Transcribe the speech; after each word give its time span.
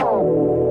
Oh. 0.00 0.67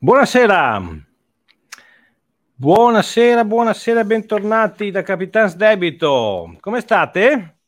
Buonasera. 0.00 0.80
Buonasera, 2.54 3.44
buonasera, 3.44 4.04
bentornati 4.04 4.92
da 4.92 5.02
Capitans 5.02 5.56
Debito. 5.56 6.56
Come 6.60 6.80
state? 6.80 7.58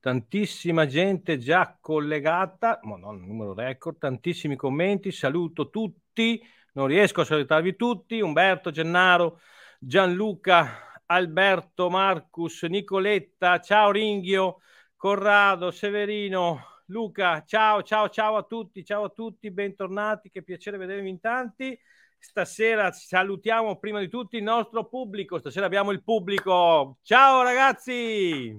Tantissima 0.00 0.86
gente 0.86 1.36
già 1.36 1.76
collegata, 1.78 2.80
madonna, 2.84 3.26
numero 3.26 3.52
record, 3.52 3.98
tantissimi 3.98 4.56
commenti, 4.56 5.12
saluto 5.12 5.68
tutti, 5.68 6.42
non 6.72 6.86
riesco 6.86 7.20
a 7.20 7.24
salutarvi 7.26 7.76
tutti, 7.76 8.22
Umberto, 8.22 8.70
Gennaro, 8.70 9.40
Gianluca, 9.78 11.02
Alberto, 11.04 11.90
Marcus, 11.90 12.62
Nicoletta, 12.62 13.60
ciao 13.60 13.90
Ringhio, 13.90 14.60
Corrado, 14.96 15.70
Severino, 15.70 16.73
Luca, 16.88 17.42
ciao, 17.46 17.82
ciao, 17.82 18.10
ciao 18.10 18.36
a 18.36 18.42
tutti, 18.42 18.84
ciao 18.84 19.04
a 19.04 19.08
tutti, 19.08 19.50
bentornati, 19.50 20.30
che 20.30 20.42
piacere 20.42 20.76
vedervi 20.76 21.08
in 21.08 21.18
tanti. 21.18 21.78
Stasera 22.18 22.92
salutiamo 22.92 23.78
prima 23.78 24.00
di 24.00 24.08
tutto 24.08 24.36
il 24.36 24.42
nostro 24.42 24.86
pubblico, 24.86 25.38
stasera 25.38 25.64
abbiamo 25.64 25.92
il 25.92 26.02
pubblico. 26.02 26.98
Ciao 27.00 27.42
ragazzi! 27.42 28.54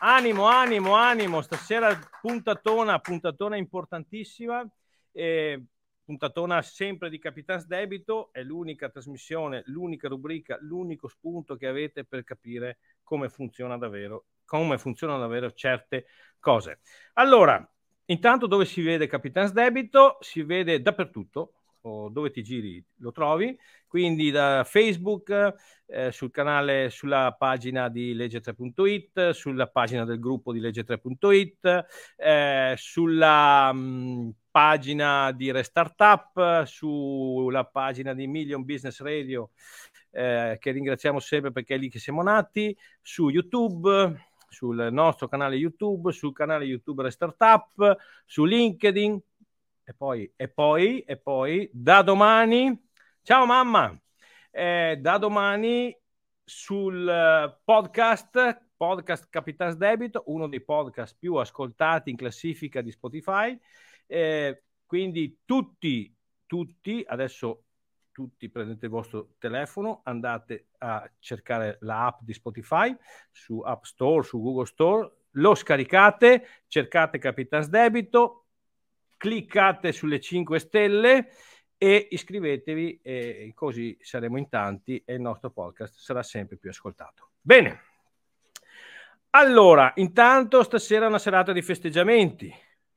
Animo, 0.00 0.44
animo, 0.44 0.94
animo, 0.94 1.40
stasera 1.40 1.98
puntatona, 2.20 2.98
puntatona 2.98 3.56
importantissima. 3.56 4.68
Eh, 5.12 5.64
puntatona 6.08 6.62
sempre 6.62 7.10
di 7.10 7.18
Capitans 7.18 7.66
Debito, 7.66 8.30
è 8.32 8.42
l'unica 8.42 8.88
trasmissione, 8.88 9.62
l'unica 9.66 10.08
rubrica, 10.08 10.56
l'unico 10.58 11.06
spunto 11.06 11.54
che 11.54 11.66
avete 11.66 12.06
per 12.06 12.24
capire 12.24 12.78
come 13.02 13.28
funziona 13.28 13.76
davvero 13.76 14.24
come 14.46 14.78
funzionano 14.78 15.18
davvero 15.18 15.52
certe 15.52 16.06
cose. 16.40 16.80
Allora, 17.14 17.70
intanto 18.06 18.46
dove 18.46 18.64
si 18.64 18.80
vede 18.80 19.06
Capitans 19.06 19.52
Debito? 19.52 20.16
Si 20.20 20.42
vede 20.42 20.80
dappertutto, 20.80 21.57
o 21.82 22.08
dove 22.08 22.30
ti 22.30 22.42
giri 22.42 22.84
lo 22.98 23.12
trovi, 23.12 23.56
quindi 23.86 24.30
da 24.30 24.64
Facebook, 24.64 25.54
eh, 25.86 26.12
sul 26.12 26.30
canale, 26.30 26.90
sulla 26.90 27.34
pagina 27.38 27.88
di 27.88 28.14
legge3.it, 28.14 29.30
sulla 29.30 29.66
pagina 29.66 30.04
del 30.04 30.18
gruppo 30.18 30.52
di 30.52 30.60
legge3.it, 30.60 31.86
eh, 32.16 32.74
sulla 32.76 33.72
mh, 33.72 33.78
mm, 33.78 34.28
pagina 34.50 35.32
di 35.32 35.50
Restartup, 35.50 36.64
sulla 36.64 37.64
pagina 37.64 38.12
di 38.12 38.26
Million 38.26 38.64
Business 38.64 39.00
Radio, 39.00 39.50
eh, 40.10 40.56
che 40.60 40.70
ringraziamo 40.70 41.20
sempre 41.20 41.52
perché 41.52 41.76
è 41.76 41.78
lì 41.78 41.88
che 41.88 41.98
siamo 41.98 42.22
nati, 42.22 42.76
su 43.00 43.28
YouTube, 43.28 44.26
sul 44.48 44.88
nostro 44.90 45.28
canale 45.28 45.56
YouTube, 45.56 46.12
sul 46.12 46.32
canale 46.32 46.64
YouTube 46.64 47.02
Restartup, 47.02 47.96
su 48.26 48.44
LinkedIn 48.44 49.20
e 49.88 49.94
poi, 49.94 50.30
e 50.36 50.48
poi, 50.48 51.00
e 51.00 51.16
poi 51.16 51.70
da 51.72 52.02
domani, 52.02 52.78
ciao 53.22 53.46
mamma, 53.46 53.98
eh, 54.50 54.98
da 55.00 55.16
domani 55.16 55.98
sul 56.44 57.08
eh, 57.08 57.58
podcast, 57.64 58.66
podcast 58.76 59.28
Capitans 59.30 59.76
Debito, 59.76 60.24
uno 60.26 60.46
dei 60.46 60.60
podcast 60.60 61.16
più 61.18 61.36
ascoltati 61.36 62.10
in 62.10 62.16
classifica 62.16 62.82
di 62.82 62.90
Spotify. 62.90 63.58
Eh, 64.06 64.62
quindi 64.84 65.38
tutti, 65.46 66.14
tutti, 66.44 67.02
adesso 67.06 67.64
tutti 68.12 68.50
prendete 68.50 68.84
il 68.84 68.90
vostro 68.90 69.36
telefono, 69.38 70.02
andate 70.04 70.66
a 70.80 71.10
cercare 71.18 71.78
l'app 71.80 72.20
di 72.20 72.34
Spotify 72.34 72.94
su 73.30 73.60
App 73.60 73.84
Store, 73.84 74.22
su 74.22 74.38
Google 74.38 74.66
Store, 74.66 75.10
lo 75.30 75.54
scaricate, 75.54 76.46
cercate 76.66 77.16
Capitans 77.16 77.68
Debito, 77.68 78.47
cliccate 79.18 79.92
sulle 79.92 80.20
5 80.20 80.58
stelle 80.58 81.28
e 81.76 82.08
iscrivetevi 82.10 83.00
e 83.02 83.52
così 83.54 83.96
saremo 84.00 84.38
in 84.38 84.48
tanti 84.48 85.02
e 85.04 85.14
il 85.14 85.20
nostro 85.20 85.50
podcast 85.50 85.98
sarà 85.98 86.22
sempre 86.22 86.56
più 86.56 86.70
ascoltato. 86.70 87.32
Bene. 87.40 87.82
Allora, 89.30 89.92
intanto 89.96 90.62
stasera 90.62 91.04
è 91.04 91.08
una 91.08 91.18
serata 91.18 91.52
di 91.52 91.60
festeggiamenti. 91.60 92.50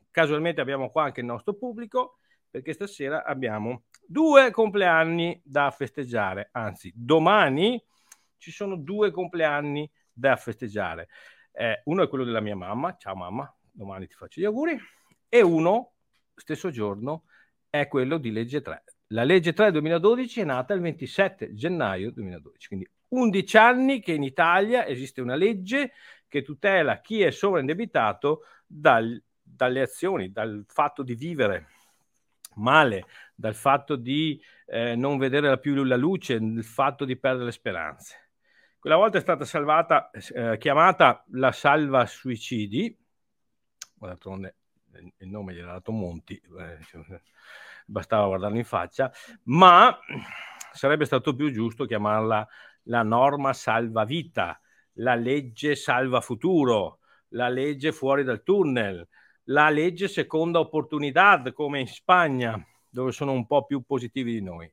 Casualmente 0.09 0.61
abbiamo 0.61 0.89
qua 0.89 1.03
anche 1.03 1.19
il 1.19 1.25
nostro 1.25 1.53
pubblico 1.55 2.19
perché 2.49 2.73
stasera 2.73 3.23
abbiamo 3.23 3.83
due 4.05 4.51
compleanni 4.51 5.41
da 5.43 5.71
festeggiare, 5.71 6.49
anzi 6.51 6.91
domani 6.93 7.81
ci 8.37 8.51
sono 8.51 8.75
due 8.75 9.11
compleanni 9.11 9.89
da 10.11 10.35
festeggiare. 10.35 11.07
Eh, 11.53 11.81
uno 11.85 12.03
è 12.03 12.09
quello 12.09 12.25
della 12.25 12.41
mia 12.41 12.55
mamma, 12.55 12.95
ciao 12.97 13.15
mamma, 13.15 13.53
domani 13.71 14.07
ti 14.07 14.15
faccio 14.15 14.41
gli 14.41 14.45
auguri, 14.45 14.77
e 15.29 15.41
uno, 15.41 15.90
stesso 16.41 16.69
giorno, 16.69 17.23
è 17.69 17.87
quello 17.87 18.17
di 18.17 18.31
legge 18.31 18.61
3. 18.61 18.83
La 19.07 19.23
legge 19.23 19.53
3 19.53 19.71
2012 19.71 20.41
è 20.41 20.43
nata 20.43 20.73
il 20.73 20.81
27 20.81 21.53
gennaio 21.53 22.11
2012, 22.11 22.67
quindi 22.67 22.89
11 23.09 23.57
anni 23.57 23.99
che 24.01 24.13
in 24.13 24.23
Italia 24.23 24.85
esiste 24.85 25.21
una 25.21 25.35
legge 25.35 25.93
che 26.27 26.43
tutela 26.43 27.01
chi 27.01 27.21
è 27.21 27.31
sovraindebitato 27.31 28.43
dal, 28.65 29.21
dalle 29.41 29.81
azioni, 29.81 30.31
dal 30.31 30.63
fatto 30.67 31.03
di 31.03 31.15
vivere 31.15 31.67
male, 32.55 33.05
dal 33.35 33.55
fatto 33.55 33.95
di 33.95 34.41
eh, 34.65 34.95
non 34.95 35.17
vedere 35.17 35.59
più 35.59 35.83
la 35.83 35.97
luce, 35.97 36.39
dal 36.39 36.63
fatto 36.63 37.03
di 37.03 37.17
perdere 37.17 37.45
le 37.45 37.51
speranze. 37.51 38.29
Quella 38.79 38.95
volta 38.95 39.17
è 39.17 39.21
stata 39.21 39.43
salvata, 39.43 40.09
eh, 40.09 40.57
chiamata 40.57 41.23
la 41.31 41.51
salva 41.51 42.05
suicidi, 42.05 42.97
d'altronde 43.93 44.55
il 45.17 45.27
nome 45.27 45.53
gli 45.53 45.59
era 45.59 45.73
dato 45.73 45.91
Monti, 45.91 46.35
eh, 46.35 46.79
bastava 47.85 48.27
guardarlo 48.27 48.57
in 48.57 48.65
faccia, 48.65 49.11
ma 49.43 49.97
sarebbe 50.71 51.05
stato 51.05 51.35
più 51.35 51.51
giusto 51.51 51.85
chiamarla 51.85 52.47
la 52.83 53.03
norma 53.03 53.53
salva 53.53 54.05
vita, 54.05 54.59
la 54.93 55.15
legge 55.15 55.75
salva 55.75 56.21
futuro, 56.21 56.99
la 57.29 57.49
legge 57.49 57.91
fuori 57.91 58.23
dal 58.23 58.43
tunnel, 58.43 59.07
la 59.45 59.69
legge 59.69 60.07
seconda 60.07 60.59
opportunità 60.59 61.41
come 61.53 61.79
in 61.79 61.87
Spagna, 61.87 62.63
dove 62.89 63.11
sono 63.11 63.31
un 63.31 63.45
po' 63.45 63.65
più 63.65 63.81
positivi 63.81 64.33
di 64.33 64.41
noi. 64.41 64.71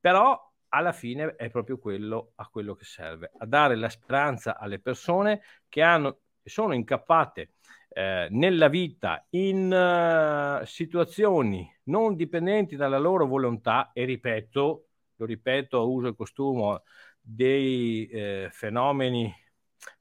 Però 0.00 0.40
alla 0.68 0.92
fine 0.92 1.34
è 1.36 1.50
proprio 1.50 1.78
quello 1.78 2.32
a 2.36 2.48
quello 2.48 2.74
che 2.74 2.84
serve, 2.84 3.30
a 3.38 3.46
dare 3.46 3.76
la 3.76 3.88
speranza 3.88 4.58
alle 4.58 4.78
persone 4.78 5.42
che 5.68 5.82
hanno, 5.82 6.20
sono 6.42 6.74
incappate 6.74 7.54
eh, 7.98 8.26
nella 8.28 8.68
vita 8.68 9.26
in 9.30 9.72
uh, 9.72 10.62
situazioni 10.66 11.66
non 11.84 12.14
dipendenti 12.14 12.76
dalla 12.76 12.98
loro 12.98 13.24
volontà 13.24 13.90
e 13.94 14.04
ripeto, 14.04 14.88
lo 15.16 15.24
ripeto 15.24 15.90
uso 15.90 16.08
e 16.08 16.14
costume 16.14 16.82
dei 17.18 18.06
eh, 18.08 18.48
fenomeni 18.52 19.34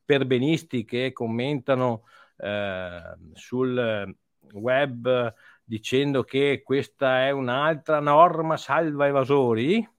perbenisti 0.04 0.84
che 0.84 1.14
commentano 1.14 2.04
eh, 2.36 3.16
sul 3.32 4.14
web 4.52 5.34
dicendo 5.64 6.24
che 6.26 6.64
questa 6.66 7.26
è 7.26 7.32
un'altra 7.32 8.02
norma 8.02 8.58
salva 8.58 9.08
evasori. 9.08 9.90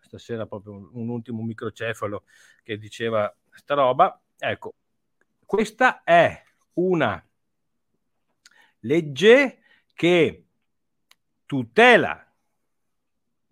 Stasera 0.00 0.44
proprio 0.44 0.74
un, 0.74 0.90
un 0.92 1.08
ultimo 1.08 1.42
microcefalo 1.42 2.24
che 2.62 2.76
diceva 2.76 3.34
questa 3.48 3.72
roba. 3.72 4.20
Ecco, 4.36 4.74
questa 5.46 6.02
è 6.02 6.50
una 6.74 7.24
legge 8.80 9.58
che 9.94 10.46
tutela 11.46 12.26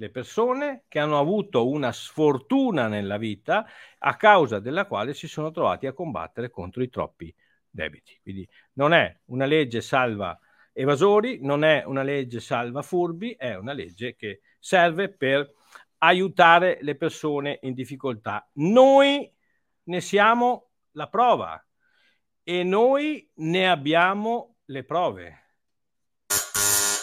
le 0.00 0.10
persone 0.10 0.84
che 0.88 0.98
hanno 0.98 1.18
avuto 1.18 1.68
una 1.68 1.92
sfortuna 1.92 2.88
nella 2.88 3.18
vita 3.18 3.66
a 3.98 4.16
causa 4.16 4.58
della 4.58 4.86
quale 4.86 5.12
si 5.12 5.28
sono 5.28 5.50
trovati 5.50 5.86
a 5.86 5.92
combattere 5.92 6.48
contro 6.48 6.82
i 6.82 6.88
troppi 6.88 7.34
debiti. 7.68 8.18
Quindi 8.22 8.48
non 8.74 8.94
è 8.94 9.14
una 9.26 9.44
legge 9.44 9.82
salva 9.82 10.38
evasori, 10.72 11.40
non 11.42 11.64
è 11.64 11.84
una 11.84 12.02
legge 12.02 12.40
salva 12.40 12.80
furbi, 12.80 13.34
è 13.38 13.54
una 13.56 13.74
legge 13.74 14.16
che 14.16 14.40
serve 14.58 15.10
per 15.10 15.52
aiutare 15.98 16.78
le 16.80 16.96
persone 16.96 17.58
in 17.62 17.74
difficoltà. 17.74 18.48
Noi 18.54 19.30
ne 19.82 20.00
siamo 20.00 20.70
la 20.92 21.08
prova 21.08 21.62
e 22.42 22.62
noi 22.62 23.30
ne 23.34 23.68
abbiamo 23.68 24.56
le 24.66 24.84
prove. 24.84 25.38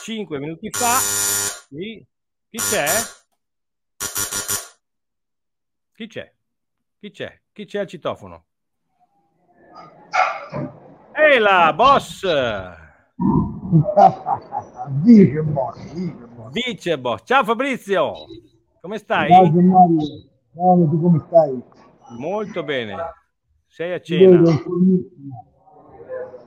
Cinque 0.04 0.40
minuti 0.40 0.70
fa, 0.72 0.96
sì, 1.68 2.06
chi 2.50 2.58
c'è? 2.58 2.88
Chi 5.94 6.08
c'è? 6.08 6.34
Chi 7.00 7.12
c'è? 7.12 7.42
Chi 7.52 7.66
c'è 7.66 7.80
al 7.80 7.88
citofono? 7.88 8.46
Ehi 11.14 11.40
là, 11.40 11.74
boss! 11.74 12.24
Vice 15.04 15.44
boss, 15.44 15.94
vice 16.52 16.98
boss. 17.00 17.24
Ciao 17.26 17.44
Fabrizio, 17.44 18.14
come 18.80 18.98
stai? 18.98 19.30
Ciao 19.30 19.52
Mario, 19.52 21.00
come 21.02 21.24
stai? 21.28 21.62
Molto 22.18 22.64
bene. 22.64 22.96
Sei 23.78 23.94
a 23.94 24.00
cena? 24.00 24.42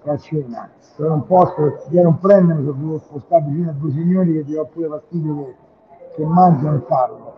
a 0.05 0.19
cena. 0.19 0.73
Se 0.81 1.01
non 1.05 1.25
posso, 1.27 1.87
io 1.93 2.03
non 2.03 2.19
prendermi, 2.19 2.65
sono 2.65 2.99
spostato 2.99 3.45
vicino 3.47 3.71
a 3.71 3.73
due 3.75 3.93
signori 3.93 4.33
che 4.33 4.45
ti 4.47 4.57
ho 4.57 4.67
pure 4.67 4.89
fastidio 4.89 5.45
che 5.45 5.55
che 6.17 6.25
mangiano 6.25 6.75
il 6.75 6.85
farlo. 6.89 7.35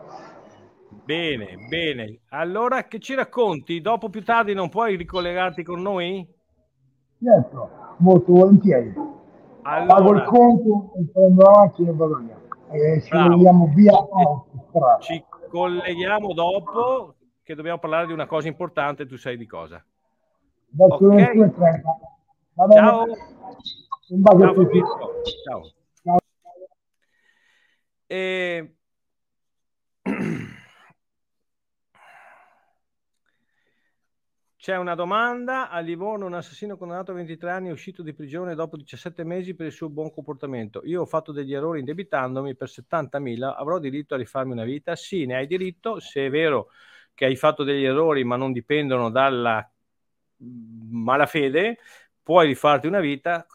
Bene, 1.04 1.66
bene. 1.68 2.20
Allora 2.30 2.84
che 2.84 3.00
ci 3.00 3.14
racconti? 3.14 3.82
Dopo 3.82 4.08
più 4.08 4.24
tardi 4.24 4.54
non 4.54 4.70
puoi 4.70 4.96
ricollegarti 4.96 5.62
con 5.62 5.82
noi? 5.82 6.26
Certo, 7.22 7.68
molto 7.98 8.32
volentieri. 8.32 8.94
Allora... 9.60 9.94
Pago 9.94 10.14
il 10.14 10.24
conto 10.24 10.92
e 10.96 11.04
prendo 11.12 11.42
la 11.42 11.50
macchina 11.50 11.90
e 11.90 11.92
vado 11.92 12.16
via. 12.16 12.40
E 12.70 13.00
ci 13.02 13.10
colleghiamo 13.10 13.72
via. 13.74 13.92
Ci 15.00 15.24
colleghiamo 15.50 16.32
dopo 16.32 17.16
che 17.42 17.54
dobbiamo 17.54 17.78
parlare 17.78 18.06
di 18.06 18.12
una 18.12 18.26
cosa 18.26 18.48
importante, 18.48 19.06
tu 19.06 19.16
sai 19.16 19.36
di 19.36 19.46
cosa. 19.46 19.84
Verso 20.68 20.94
okay. 20.94 21.36
le 21.36 21.46
21.30. 21.46 21.80
Ciao. 22.72 23.04
Un 24.08 24.20
bacio 24.20 24.38
Ciao, 24.38 24.54
tutti. 24.54 24.80
Ciao. 25.44 25.72
E... 28.06 28.74
C'è 34.56 34.76
una 34.76 34.94
domanda. 34.94 35.70
A 35.70 35.80
Livorno 35.80 36.26
un 36.26 36.34
assassino 36.34 36.76
condannato 36.76 37.10
a 37.10 37.14
23 37.14 37.50
anni 37.50 37.68
è 37.68 37.72
uscito 37.72 38.02
di 38.02 38.12
prigione 38.12 38.54
dopo 38.54 38.76
17 38.76 39.24
mesi 39.24 39.54
per 39.54 39.66
il 39.66 39.72
suo 39.72 39.88
buon 39.88 40.12
comportamento. 40.12 40.82
Io 40.84 41.00
ho 41.00 41.06
fatto 41.06 41.32
degli 41.32 41.52
errori 41.52 41.80
indebitandomi 41.80 42.54
per 42.54 42.68
70.000. 42.68 43.54
Avrò 43.56 43.80
diritto 43.80 44.14
a 44.14 44.18
rifarmi 44.18 44.52
una 44.52 44.62
vita? 44.62 44.94
Sì, 44.94 45.26
ne 45.26 45.34
hai 45.34 45.48
diritto. 45.48 45.98
Se 45.98 46.26
è 46.26 46.30
vero 46.30 46.68
che 47.14 47.24
hai 47.24 47.36
fatto 47.36 47.64
degli 47.64 47.84
errori 47.84 48.24
ma 48.24 48.36
non 48.36 48.52
dipendono 48.52 49.10
dalla 49.10 49.68
malafede, 50.38 51.78
puoi 52.22 52.46
rifarti 52.46 52.86
una 52.86 53.00
vita, 53.00 53.46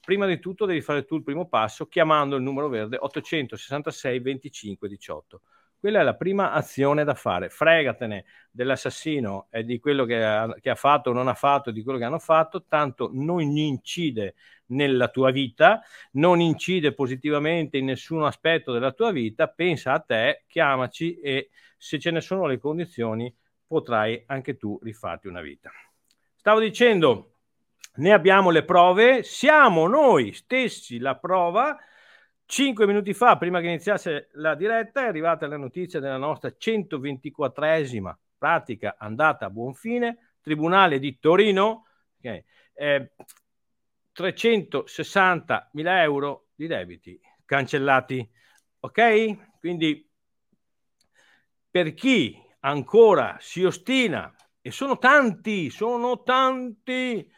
prima 0.00 0.26
di 0.26 0.38
tutto 0.38 0.66
devi 0.66 0.80
fare 0.80 1.04
tu 1.04 1.16
il 1.16 1.22
primo 1.22 1.48
passo 1.48 1.86
chiamando 1.86 2.36
il 2.36 2.42
numero 2.42 2.68
verde 2.68 2.96
866 2.98 4.20
25 4.20 4.88
18. 4.88 5.40
Quella 5.84 6.00
è 6.00 6.02
la 6.02 6.14
prima 6.14 6.52
azione 6.52 7.04
da 7.04 7.12
fare. 7.12 7.50
Fregatene 7.50 8.24
dell'assassino 8.50 9.48
e 9.50 9.64
di 9.64 9.78
quello 9.78 10.06
che 10.06 10.24
ha, 10.24 10.50
che 10.58 10.70
ha 10.70 10.74
fatto 10.76 11.10
o 11.10 11.12
non 11.12 11.28
ha 11.28 11.34
fatto, 11.34 11.70
di 11.70 11.82
quello 11.82 11.98
che 11.98 12.04
hanno 12.04 12.18
fatto, 12.18 12.64
tanto 12.64 13.10
non 13.12 13.42
incide 13.42 14.34
nella 14.68 15.08
tua 15.08 15.30
vita, 15.30 15.82
non 16.12 16.40
incide 16.40 16.94
positivamente 16.94 17.76
in 17.76 17.84
nessun 17.84 18.24
aspetto 18.24 18.72
della 18.72 18.92
tua 18.92 19.12
vita, 19.12 19.46
pensa 19.46 19.92
a 19.92 20.00
te, 20.00 20.44
chiamaci 20.46 21.18
e 21.18 21.50
se 21.76 21.98
ce 21.98 22.10
ne 22.10 22.22
sono 22.22 22.46
le 22.46 22.56
condizioni 22.56 23.30
potrai 23.66 24.22
anche 24.28 24.56
tu 24.56 24.78
rifarti 24.82 25.28
una 25.28 25.42
vita. 25.42 25.70
Stavo 26.34 26.60
dicendo, 26.60 27.32
ne 27.96 28.10
abbiamo 28.10 28.48
le 28.48 28.64
prove, 28.64 29.22
siamo 29.22 29.86
noi 29.86 30.32
stessi 30.32 30.96
la 30.96 31.16
prova. 31.16 31.76
Cinque 32.54 32.86
minuti 32.86 33.14
fa, 33.14 33.36
prima 33.36 33.58
che 33.58 33.66
iniziasse 33.66 34.28
la 34.34 34.54
diretta, 34.54 35.02
è 35.02 35.08
arrivata 35.08 35.48
la 35.48 35.56
notizia 35.56 35.98
della 35.98 36.18
nostra 36.18 36.54
124esima 36.56 38.14
pratica 38.38 38.94
andata 38.96 39.46
a 39.46 39.50
buon 39.50 39.74
fine, 39.74 40.36
Tribunale 40.40 41.00
di 41.00 41.18
Torino, 41.18 41.86
okay, 42.16 42.44
eh, 42.74 43.10
360 44.12 45.70
mila 45.72 46.00
euro 46.04 46.50
di 46.54 46.68
debiti 46.68 47.20
cancellati. 47.44 48.30
Ok? 48.78 49.58
Quindi 49.58 50.08
per 51.68 51.92
chi 51.92 52.40
ancora 52.60 53.36
si 53.40 53.64
ostina, 53.64 54.32
e 54.60 54.70
sono 54.70 54.98
tanti, 54.98 55.70
sono 55.70 56.22
tanti, 56.22 57.28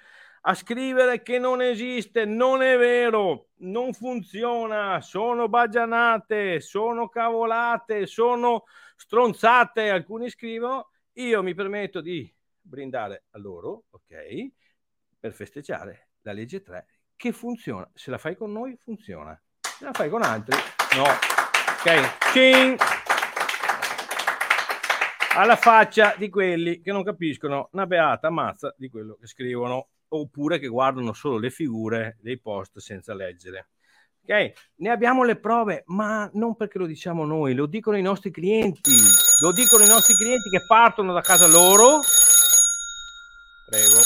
a 0.48 0.54
scrivere 0.54 1.22
che 1.22 1.40
non 1.40 1.60
esiste, 1.60 2.24
non 2.24 2.62
è 2.62 2.78
vero, 2.78 3.48
non 3.58 3.92
funziona, 3.92 5.00
sono 5.00 5.48
bagianate, 5.48 6.60
sono 6.60 7.08
cavolate, 7.08 8.06
sono 8.06 8.64
stronzate, 8.94 9.90
alcuni 9.90 10.30
scrivono, 10.30 10.90
io 11.14 11.42
mi 11.42 11.52
permetto 11.52 12.00
di 12.00 12.32
brindare 12.60 13.24
a 13.30 13.38
loro, 13.38 13.86
ok, 13.90 14.48
per 15.18 15.32
festeggiare 15.32 16.10
la 16.22 16.32
legge 16.32 16.62
3 16.62 16.86
che 17.16 17.32
funziona. 17.32 17.88
Se 17.92 18.10
la 18.12 18.18
fai 18.18 18.36
con 18.36 18.52
noi, 18.52 18.76
funziona. 18.76 19.40
Se 19.60 19.84
la 19.84 19.92
fai 19.92 20.08
con 20.08 20.22
altri, 20.22 20.56
no. 20.96 21.02
Ok, 21.02 22.32
Cing! 22.32 22.78
alla 25.36 25.56
faccia 25.56 26.14
di 26.16 26.30
quelli 26.30 26.80
che 26.80 26.92
non 26.92 27.02
capiscono 27.02 27.68
una 27.72 27.86
beata 27.86 28.30
mazza 28.30 28.74
di 28.78 28.88
quello 28.88 29.18
che 29.20 29.26
scrivono 29.26 29.88
oppure 30.08 30.58
che 30.58 30.68
guardano 30.68 31.12
solo 31.12 31.38
le 31.38 31.50
figure 31.50 32.16
dei 32.20 32.38
post 32.38 32.78
senza 32.78 33.14
leggere. 33.14 33.68
Ok, 34.28 34.52
ne 34.76 34.90
abbiamo 34.90 35.22
le 35.22 35.36
prove, 35.36 35.84
ma 35.86 36.28
non 36.34 36.56
perché 36.56 36.78
lo 36.78 36.86
diciamo 36.86 37.24
noi, 37.24 37.54
lo 37.54 37.66
dicono 37.66 37.96
i 37.96 38.02
nostri 38.02 38.32
clienti, 38.32 38.90
lo 39.40 39.52
dicono 39.52 39.84
i 39.84 39.88
nostri 39.88 40.14
clienti 40.14 40.50
che 40.50 40.64
partono 40.66 41.12
da 41.12 41.20
casa 41.20 41.46
loro. 41.46 42.00
Prego. 43.70 44.00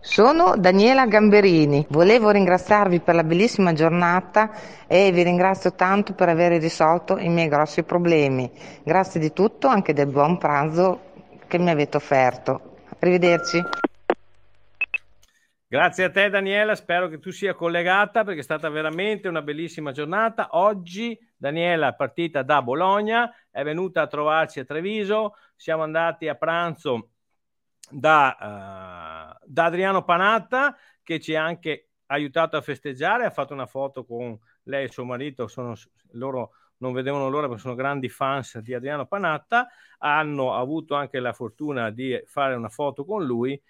Sono 0.00 0.56
Daniela 0.56 1.06
Gamberini, 1.06 1.84
volevo 1.90 2.30
ringraziarvi 2.30 3.00
per 3.00 3.16
la 3.16 3.24
bellissima 3.24 3.72
giornata 3.72 4.52
e 4.86 5.10
vi 5.10 5.24
ringrazio 5.24 5.74
tanto 5.74 6.14
per 6.14 6.28
aver 6.28 6.60
risolto 6.60 7.18
i 7.18 7.28
miei 7.28 7.48
grossi 7.48 7.82
problemi. 7.82 8.48
Grazie 8.84 9.18
di 9.18 9.32
tutto, 9.32 9.66
anche 9.66 9.92
del 9.92 10.06
buon 10.06 10.38
pranzo 10.38 11.05
che 11.46 11.58
mi 11.58 11.70
avete 11.70 11.96
offerto. 11.96 12.76
Arrivederci. 12.98 13.62
Grazie 15.68 16.04
a 16.04 16.10
te 16.10 16.30
Daniela, 16.30 16.76
spero 16.76 17.08
che 17.08 17.18
tu 17.18 17.32
sia 17.32 17.54
collegata 17.54 18.22
perché 18.22 18.40
è 18.40 18.44
stata 18.44 18.68
veramente 18.68 19.26
una 19.26 19.42
bellissima 19.42 19.90
giornata. 19.90 20.48
Oggi 20.52 21.18
Daniela 21.36 21.88
è 21.88 21.96
partita 21.96 22.42
da 22.42 22.62
Bologna, 22.62 23.34
è 23.50 23.64
venuta 23.64 24.02
a 24.02 24.06
trovarci 24.06 24.60
a 24.60 24.64
Treviso, 24.64 25.34
siamo 25.56 25.82
andati 25.82 26.28
a 26.28 26.36
pranzo 26.36 27.10
da, 27.90 28.36
uh, 28.38 29.44
da 29.44 29.64
Adriano 29.64 30.04
Panatta 30.04 30.76
che 31.02 31.18
ci 31.18 31.34
ha 31.34 31.44
anche 31.44 31.88
aiutato 32.06 32.56
a 32.56 32.60
festeggiare, 32.60 33.24
ha 33.24 33.30
fatto 33.30 33.52
una 33.52 33.66
foto 33.66 34.04
con 34.04 34.38
lei 34.64 34.84
e 34.84 34.92
suo 34.92 35.04
marito, 35.04 35.48
sono 35.48 35.74
loro 36.12 36.52
non 36.78 36.92
vedevano 36.92 37.28
l'ora 37.28 37.46
perché 37.46 37.62
sono 37.62 37.74
grandi 37.74 38.08
fans 38.08 38.58
di 38.58 38.74
Adriano 38.74 39.06
Panatta, 39.06 39.68
hanno 39.98 40.54
avuto 40.54 40.94
anche 40.94 41.20
la 41.20 41.32
fortuna 41.32 41.90
di 41.90 42.20
fare 42.26 42.54
una 42.54 42.68
foto 42.68 43.04
con 43.04 43.24
lui, 43.24 43.60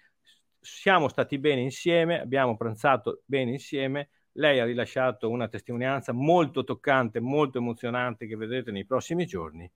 siamo 0.59 1.07
stati 1.07 1.37
bene 1.37 1.61
insieme, 1.61 2.19
abbiamo 2.19 2.57
pranzato 2.57 3.21
bene 3.25 3.51
insieme, 3.51 4.09
lei 4.33 4.59
ha 4.59 4.65
rilasciato 4.65 5.29
una 5.29 5.47
testimonianza 5.47 6.11
molto 6.11 6.63
toccante, 6.63 7.19
molto 7.19 7.57
emozionante 7.57 8.27
che 8.27 8.35
vedrete 8.35 8.71
nei 8.71 8.85
prossimi 8.85 9.25
giorni 9.25 9.69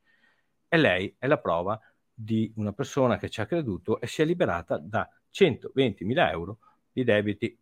e 0.68 0.78
lei 0.78 1.14
è 1.18 1.28
la 1.28 1.40
prova 1.40 1.80
di 2.14 2.52
una 2.58 2.72
persona 2.72 3.18
che 3.18 3.30
ci 3.30 3.42
ha 3.42 3.46
creduto 3.46 4.00
e 4.00 4.08
si 4.08 4.22
è 4.22 4.26
liberata 4.26 4.78
da 4.78 5.10
120.000 5.30 6.30
euro 6.30 6.60
di 6.92 7.04
debiti. 7.04 7.58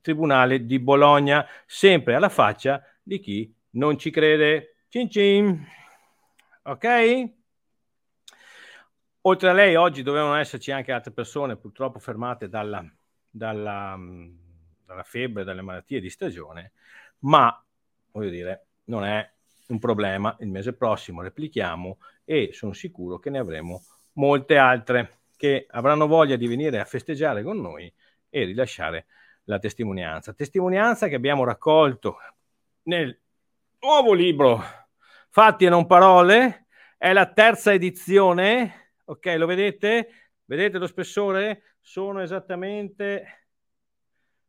Tribunale 0.00 0.64
di 0.64 0.78
Bologna, 0.78 1.44
sempre 1.66 2.14
alla 2.14 2.28
faccia 2.28 2.82
di 3.02 3.18
chi 3.18 3.52
non 3.70 3.98
ci 3.98 4.10
crede. 4.10 4.76
Cin 4.90 5.10
cin. 5.10 5.66
Ok? 6.62 7.30
Oltre 9.22 9.50
a 9.50 9.52
lei, 9.52 9.76
oggi 9.76 10.02
dovevano 10.02 10.36
esserci 10.36 10.72
anche 10.72 10.92
altre 10.92 11.12
persone, 11.12 11.56
purtroppo 11.58 11.98
fermate 11.98 12.48
dalla, 12.48 12.82
dalla, 13.28 13.98
dalla 14.86 15.02
febbre, 15.02 15.44
dalle 15.44 15.60
malattie 15.60 16.00
di 16.00 16.08
stagione, 16.08 16.72
ma 17.20 17.62
voglio 18.12 18.30
dire, 18.30 18.66
non 18.84 19.04
è 19.04 19.30
un 19.66 19.78
problema. 19.78 20.34
Il 20.40 20.48
mese 20.48 20.72
prossimo 20.72 21.20
replichiamo 21.20 21.98
e 22.24 22.50
sono 22.54 22.72
sicuro 22.72 23.18
che 23.18 23.28
ne 23.28 23.40
avremo 23.40 23.82
molte 24.14 24.56
altre 24.56 25.18
che 25.36 25.66
avranno 25.68 26.06
voglia 26.06 26.36
di 26.36 26.46
venire 26.46 26.80
a 26.80 26.86
festeggiare 26.86 27.42
con 27.42 27.60
noi 27.60 27.92
e 28.30 28.44
rilasciare 28.44 29.04
la 29.44 29.58
testimonianza. 29.58 30.32
Testimonianza 30.32 31.08
che 31.08 31.14
abbiamo 31.14 31.44
raccolto 31.44 32.16
nel 32.84 33.14
nuovo 33.80 34.12
libro 34.12 34.62
Fatti 35.30 35.66
e 35.66 35.68
non 35.68 35.86
parole, 35.86 36.66
è 36.96 37.12
la 37.12 37.30
terza 37.30 37.72
edizione, 37.72 38.94
ok, 39.04 39.34
lo 39.36 39.46
vedete? 39.46 40.32
Vedete 40.44 40.78
lo 40.78 40.86
spessore? 40.86 41.76
Sono 41.80 42.22
esattamente 42.22 43.48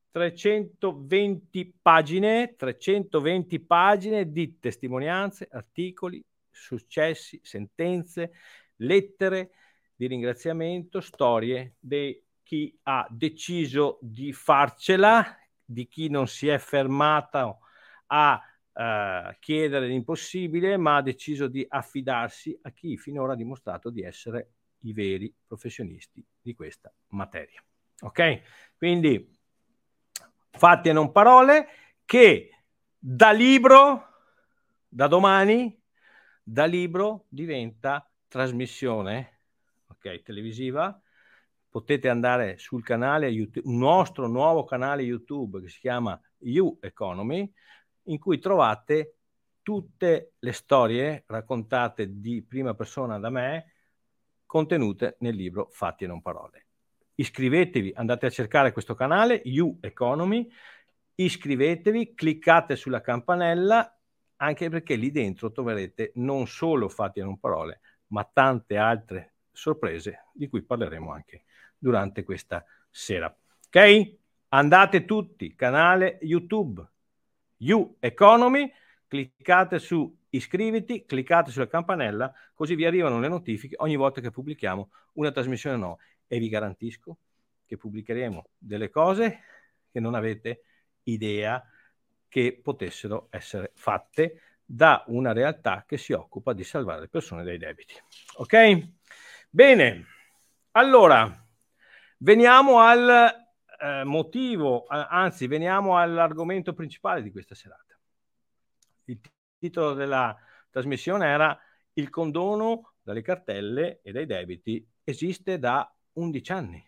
320 0.10 1.78
pagine, 1.82 2.56
320 2.56 3.60
pagine 3.60 4.32
di 4.32 4.58
testimonianze, 4.58 5.48
articoli, 5.52 6.26
successi, 6.50 7.40
sentenze, 7.44 8.32
lettere 8.78 9.52
di 9.94 10.08
ringraziamento, 10.08 11.02
storie 11.02 11.76
di 11.78 12.20
chi 12.42 12.76
ha 12.84 13.06
deciso 13.12 14.00
di 14.02 14.34
farcela, 14.34 15.38
di 15.64 15.88
chi 15.88 16.10
non 16.10 16.26
si 16.28 16.48
è 16.48 16.58
fermato 16.58 17.60
a 18.08 18.42
uh, 18.80 19.36
chiedere 19.40 19.88
l'impossibile, 19.88 20.78
ma 20.78 20.98
ha 20.98 21.02
deciso 21.02 21.48
di 21.48 21.66
affidarsi 21.68 22.58
a 22.62 22.72
chi 22.72 22.98
finora 22.98 23.34
ha 23.34 23.36
dimostrato 23.36 23.90
di 23.90 24.02
essere 24.02 24.54
i 24.84 24.94
veri 24.94 25.34
professionisti 25.46 26.26
di 26.42 26.54
questa 26.56 26.92
materia. 27.10 27.62
Ok? 28.02 28.42
Quindi 28.78 29.38
fatti 30.52 30.90
e 30.90 30.94
non 30.94 31.12
parole, 31.12 31.68
che 32.06 32.52
da 32.98 33.32
libro, 33.32 34.08
da 34.88 35.08
domani, 35.08 35.78
da 36.42 36.66
libro 36.66 37.26
diventa 37.28 38.10
trasmissione 38.28 39.42
okay, 39.88 40.22
televisiva. 40.22 41.00
Potete 41.70 42.10
andare 42.10 42.58
sul 42.58 42.84
canale 42.84 43.28
YouTube, 43.28 43.70
nostro 43.72 44.28
nuovo 44.28 44.64
canale 44.64 45.04
YouTube 45.04 45.62
che 45.62 45.70
si 45.70 45.80
chiama 45.80 46.20
You 46.40 46.80
Economy, 46.82 47.54
in 48.10 48.20
cui 48.20 48.40
trovate 48.40 49.16
tutte 49.62 50.34
le 50.38 50.52
storie 50.52 51.24
raccontate 51.28 52.20
di 52.20 52.44
prima 52.44 52.74
persona 52.74 53.20
da 53.20 53.30
me, 53.30 53.74
contenute 54.46 55.18
nel 55.20 55.36
libro 55.36 55.68
Fatti 55.72 56.04
e 56.04 56.08
non 56.08 56.22
parole 56.22 56.66
iscrivetevi, 57.20 57.92
andate 57.96 58.28
a 58.28 58.30
cercare 58.30 58.72
questo 58.72 58.96
canale, 58.96 59.42
You 59.44 59.78
Economy, 59.82 60.50
iscrivetevi, 61.16 62.14
cliccate 62.16 62.78
sulla 62.78 63.02
campanella, 63.02 63.94
anche 64.38 64.70
perché 64.70 64.96
lì 64.96 65.12
dentro 65.12 65.52
troverete 65.52 66.14
non 66.16 66.48
solo 66.48 66.88
fatti 66.88 67.20
e 67.20 67.24
non 67.24 67.38
parole, 67.38 67.82
ma 68.08 68.24
tante 68.24 68.78
altre 68.78 69.34
sorprese 69.52 70.28
di 70.34 70.48
cui 70.48 70.62
parleremo 70.62 71.12
anche 71.12 71.44
durante 71.78 72.24
questa 72.24 72.64
sera. 72.90 73.28
Ok? 73.68 74.18
Andate 74.50 75.04
tutti, 75.04 75.56
canale 75.56 76.20
YouTube, 76.22 76.82
You 77.60 77.98
Economy, 78.00 78.72
cliccate 79.08 79.80
su 79.80 80.16
iscriviti, 80.30 81.06
cliccate 81.06 81.52
sulla 81.52 81.68
campanella, 81.68 82.32
così 82.54 82.76
vi 82.76 82.86
arrivano 82.86 83.20
le 83.20 83.28
notifiche 83.28 83.76
ogni 83.80 83.96
volta 83.96 84.22
che 84.22 84.32
pubblichiamo 84.32 84.90
una 85.14 85.32
trasmissione 85.32 85.78
nuova 85.78 85.98
e 86.28 86.38
vi 86.40 86.50
garantisco 86.50 87.18
che 87.66 87.78
pubblicheremo 87.78 88.50
delle 88.58 88.90
cose 88.90 89.40
che 89.92 90.00
non 90.00 90.14
avete 90.14 90.62
idea 91.04 91.64
che 92.28 92.60
potessero 92.62 93.28
essere 93.32 93.72
fatte 93.74 94.42
da 94.64 95.04
una 95.08 95.34
realtà 95.34 95.84
che 95.88 95.98
si 95.98 96.14
occupa 96.14 96.54
di 96.54 96.64
salvare 96.64 97.02
le 97.02 97.08
persone 97.08 97.44
dai 97.44 97.58
debiti. 97.58 97.96
Ok? 98.36 98.88
Bene, 99.50 100.06
allora 100.72 101.46
veniamo 102.18 102.80
al 102.80 103.49
eh, 103.80 104.04
motivo, 104.04 104.86
anzi 104.88 105.48
veniamo 105.48 105.98
all'argomento 105.98 106.74
principale 106.74 107.22
di 107.22 107.32
questa 107.32 107.56
serata. 107.56 107.98
Il 109.06 109.20
titolo 109.58 109.94
della 109.94 110.38
trasmissione 110.70 111.28
era 111.28 111.60
Il 111.94 112.10
condono 112.10 112.94
dalle 113.02 113.22
cartelle 113.22 114.02
e 114.02 114.12
dai 114.12 114.26
debiti 114.26 114.88
esiste 115.04 115.58
da 115.58 115.92
11 116.14 116.52
anni. 116.52 116.88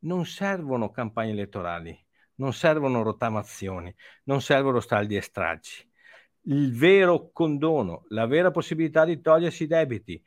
Non 0.00 0.26
servono 0.26 0.90
campagne 0.90 1.30
elettorali, 1.30 1.96
non 2.36 2.52
servono 2.52 3.02
rottamazioni, 3.02 3.94
non 4.24 4.40
servono 4.42 4.80
saldi 4.80 5.16
e 5.16 5.22
stracci. 5.22 5.88
Il 6.46 6.76
vero 6.76 7.30
condono, 7.32 8.04
la 8.08 8.26
vera 8.26 8.50
possibilità 8.50 9.04
di 9.04 9.20
togliersi 9.20 9.62
i 9.62 9.66
debiti, 9.66 10.22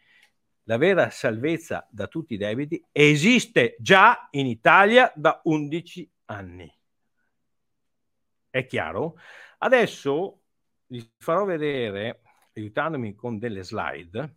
la 0.68 0.78
vera 0.78 1.10
salvezza 1.10 1.88
da 1.90 2.08
tutti 2.08 2.34
i 2.34 2.38
debiti 2.38 2.84
esiste 2.92 3.76
già 3.80 4.28
in 4.32 4.46
Italia 4.46 5.12
da 5.16 5.40
11 5.44 6.12
anni. 6.26 6.74
È 8.50 8.66
chiaro? 8.66 9.16
Adesso 9.60 10.42
vi 10.88 11.10
farò 11.18 11.46
vedere, 11.46 12.22
aiutandomi 12.54 13.16
con 13.16 13.38
delle 13.38 13.64
slide, 13.64 14.36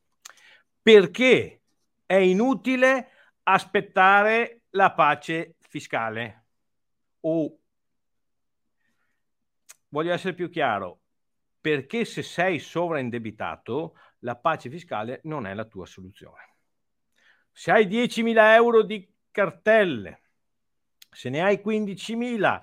perché 0.80 1.62
è 2.06 2.14
inutile 2.14 3.08
aspettare 3.42 4.62
la 4.70 4.92
pace 4.92 5.56
fiscale. 5.58 6.44
O 7.22 7.58
voglio 9.88 10.12
essere 10.12 10.34
più 10.34 10.48
chiaro, 10.48 11.00
perché 11.60 12.04
se 12.04 12.22
sei 12.22 12.60
sovraindebitato, 12.60 13.94
la 14.20 14.36
pace 14.36 14.70
fiscale 14.70 15.20
non 15.24 15.46
è 15.46 15.54
la 15.54 15.64
tua 15.64 15.86
soluzione. 15.86 16.56
Se 17.52 17.70
hai 17.70 17.86
10.000 17.86 18.54
euro 18.54 18.82
di 18.82 19.12
cartelle, 19.30 20.20
se 21.10 21.28
ne 21.28 21.42
hai 21.42 21.60
15.000 21.64 22.60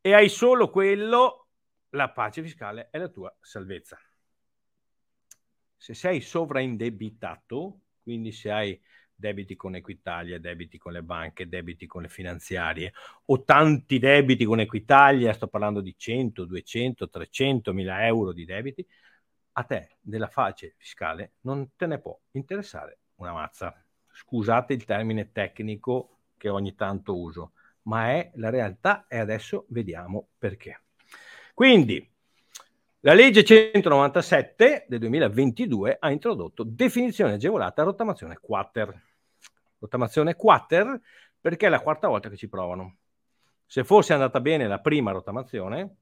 e 0.00 0.14
hai 0.14 0.28
solo 0.28 0.70
quello, 0.70 1.48
la 1.90 2.10
pace 2.10 2.42
fiscale 2.42 2.88
è 2.90 2.98
la 2.98 3.08
tua 3.08 3.34
salvezza. 3.40 3.98
Se 5.76 5.94
sei 5.94 6.20
sovraindebitato, 6.20 7.80
quindi 8.02 8.32
se 8.32 8.50
hai 8.50 8.80
debiti 9.14 9.56
con 9.56 9.74
Equitalia, 9.74 10.38
debiti 10.38 10.78
con 10.78 10.92
le 10.92 11.02
banche, 11.02 11.48
debiti 11.48 11.86
con 11.86 12.02
le 12.02 12.08
finanziarie 12.08 12.92
o 13.26 13.42
tanti 13.42 13.98
debiti 13.98 14.44
con 14.44 14.60
Equitalia, 14.60 15.32
sto 15.32 15.48
parlando 15.48 15.80
di 15.80 15.94
100, 15.96 16.44
200, 16.44 17.08
300 17.08 17.72
mila 17.72 18.06
euro 18.06 18.32
di 18.32 18.44
debiti, 18.44 18.86
a 19.58 19.64
te 19.64 19.96
della 20.00 20.28
face 20.28 20.74
fiscale 20.76 21.32
non 21.40 21.74
te 21.74 21.86
ne 21.86 21.98
può 21.98 22.16
interessare 22.32 22.98
una 23.16 23.32
mazza. 23.32 23.74
Scusate 24.10 24.72
il 24.72 24.84
termine 24.84 25.32
tecnico 25.32 26.18
che 26.36 26.48
ogni 26.48 26.76
tanto 26.76 27.18
uso, 27.18 27.52
ma 27.82 28.10
è 28.10 28.30
la 28.36 28.50
realtà 28.50 29.06
e 29.08 29.18
adesso 29.18 29.66
vediamo 29.70 30.28
perché. 30.38 30.82
Quindi, 31.54 32.08
la 33.00 33.14
legge 33.14 33.42
197 33.42 34.86
del 34.88 35.00
2022 35.00 35.96
ha 35.98 36.10
introdotto 36.10 36.62
definizione 36.62 37.32
agevolata 37.32 37.82
rottamazione 37.82 38.38
quater 38.38 39.06
rottamazione 39.78 40.34
quater 40.34 41.00
perché 41.40 41.66
è 41.66 41.68
la 41.68 41.80
quarta 41.80 42.08
volta 42.08 42.28
che 42.28 42.36
ci 42.36 42.48
provano. 42.48 42.96
Se 43.64 43.84
fosse 43.84 44.12
andata 44.12 44.40
bene 44.40 44.66
la 44.66 44.80
prima 44.80 45.12
rottamazione, 45.12 45.96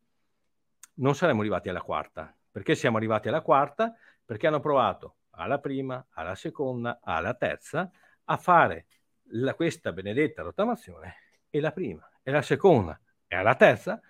non 0.95 1.15
saremmo 1.15 1.41
arrivati 1.41 1.69
alla 1.69 1.83
quarta. 1.83 2.35
Perché 2.57 2.75
siamo 2.75 2.97
arrivati 2.97 3.29
alla 3.29 3.43
quarta? 3.43 3.95
Perché 4.25 4.47
hanno 4.47 4.61
provato 4.61 5.17
alla 5.33 5.59
prima, 5.59 6.07
alla 6.13 6.35
seconda, 6.35 7.01
alla 7.03 7.35
terza 7.35 7.91
a 8.25 8.37
fare 8.39 8.87
la, 9.33 9.53
questa 9.53 9.93
benedetta 9.93 10.41
rottamazione 10.41 11.17
e 11.51 11.61
la 11.61 11.71
prima 11.71 12.11
e 12.23 12.31
la 12.31 12.41
seconda 12.41 12.99
e 13.27 13.37
alla 13.37 13.57
terza 13.57 14.01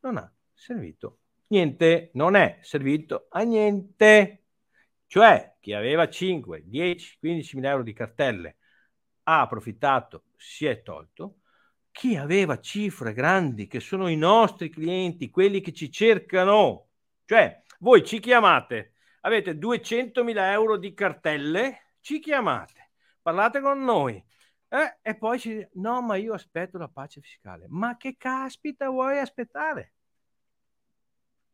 non 0.00 0.16
ha 0.16 0.32
servito 0.54 1.18
niente, 1.48 2.08
non 2.14 2.36
è 2.36 2.58
servito 2.62 3.26
a 3.28 3.42
niente. 3.42 4.44
Cioè 5.06 5.56
chi 5.60 5.74
aveva 5.74 6.08
5, 6.08 6.62
10, 6.64 7.18
15 7.18 7.56
mila 7.56 7.68
euro 7.68 7.82
di 7.82 7.92
cartelle 7.92 8.56
ha 9.24 9.42
approfittato, 9.42 10.22
si 10.36 10.64
è 10.64 10.80
tolto. 10.80 11.40
Chi 11.90 12.16
aveva 12.16 12.60
cifre 12.60 13.12
grandi, 13.12 13.66
che 13.66 13.80
sono 13.80 14.08
i 14.08 14.16
nostri 14.16 14.70
clienti, 14.70 15.28
quelli 15.28 15.60
che 15.60 15.74
ci 15.74 15.90
cercano, 15.90 16.88
cioè 17.26 17.59
voi 17.82 18.04
ci 18.04 18.18
chiamate, 18.20 18.94
avete 19.22 19.58
200.000 19.58 20.50
euro 20.52 20.76
di 20.76 20.94
cartelle, 20.94 21.94
ci 22.00 22.18
chiamate, 22.20 22.92
parlate 23.22 23.60
con 23.60 23.82
noi, 23.82 24.22
Eh, 24.72 24.98
e 25.02 25.16
poi 25.16 25.38
ci 25.40 25.48
dice, 25.52 25.70
no, 25.74 26.00
ma 26.00 26.14
io 26.14 26.32
aspetto 26.32 26.78
la 26.78 26.86
pace 26.86 27.20
fiscale. 27.20 27.66
Ma 27.68 27.96
che 27.96 28.14
caspita 28.16 28.88
vuoi 28.88 29.18
aspettare? 29.18 29.94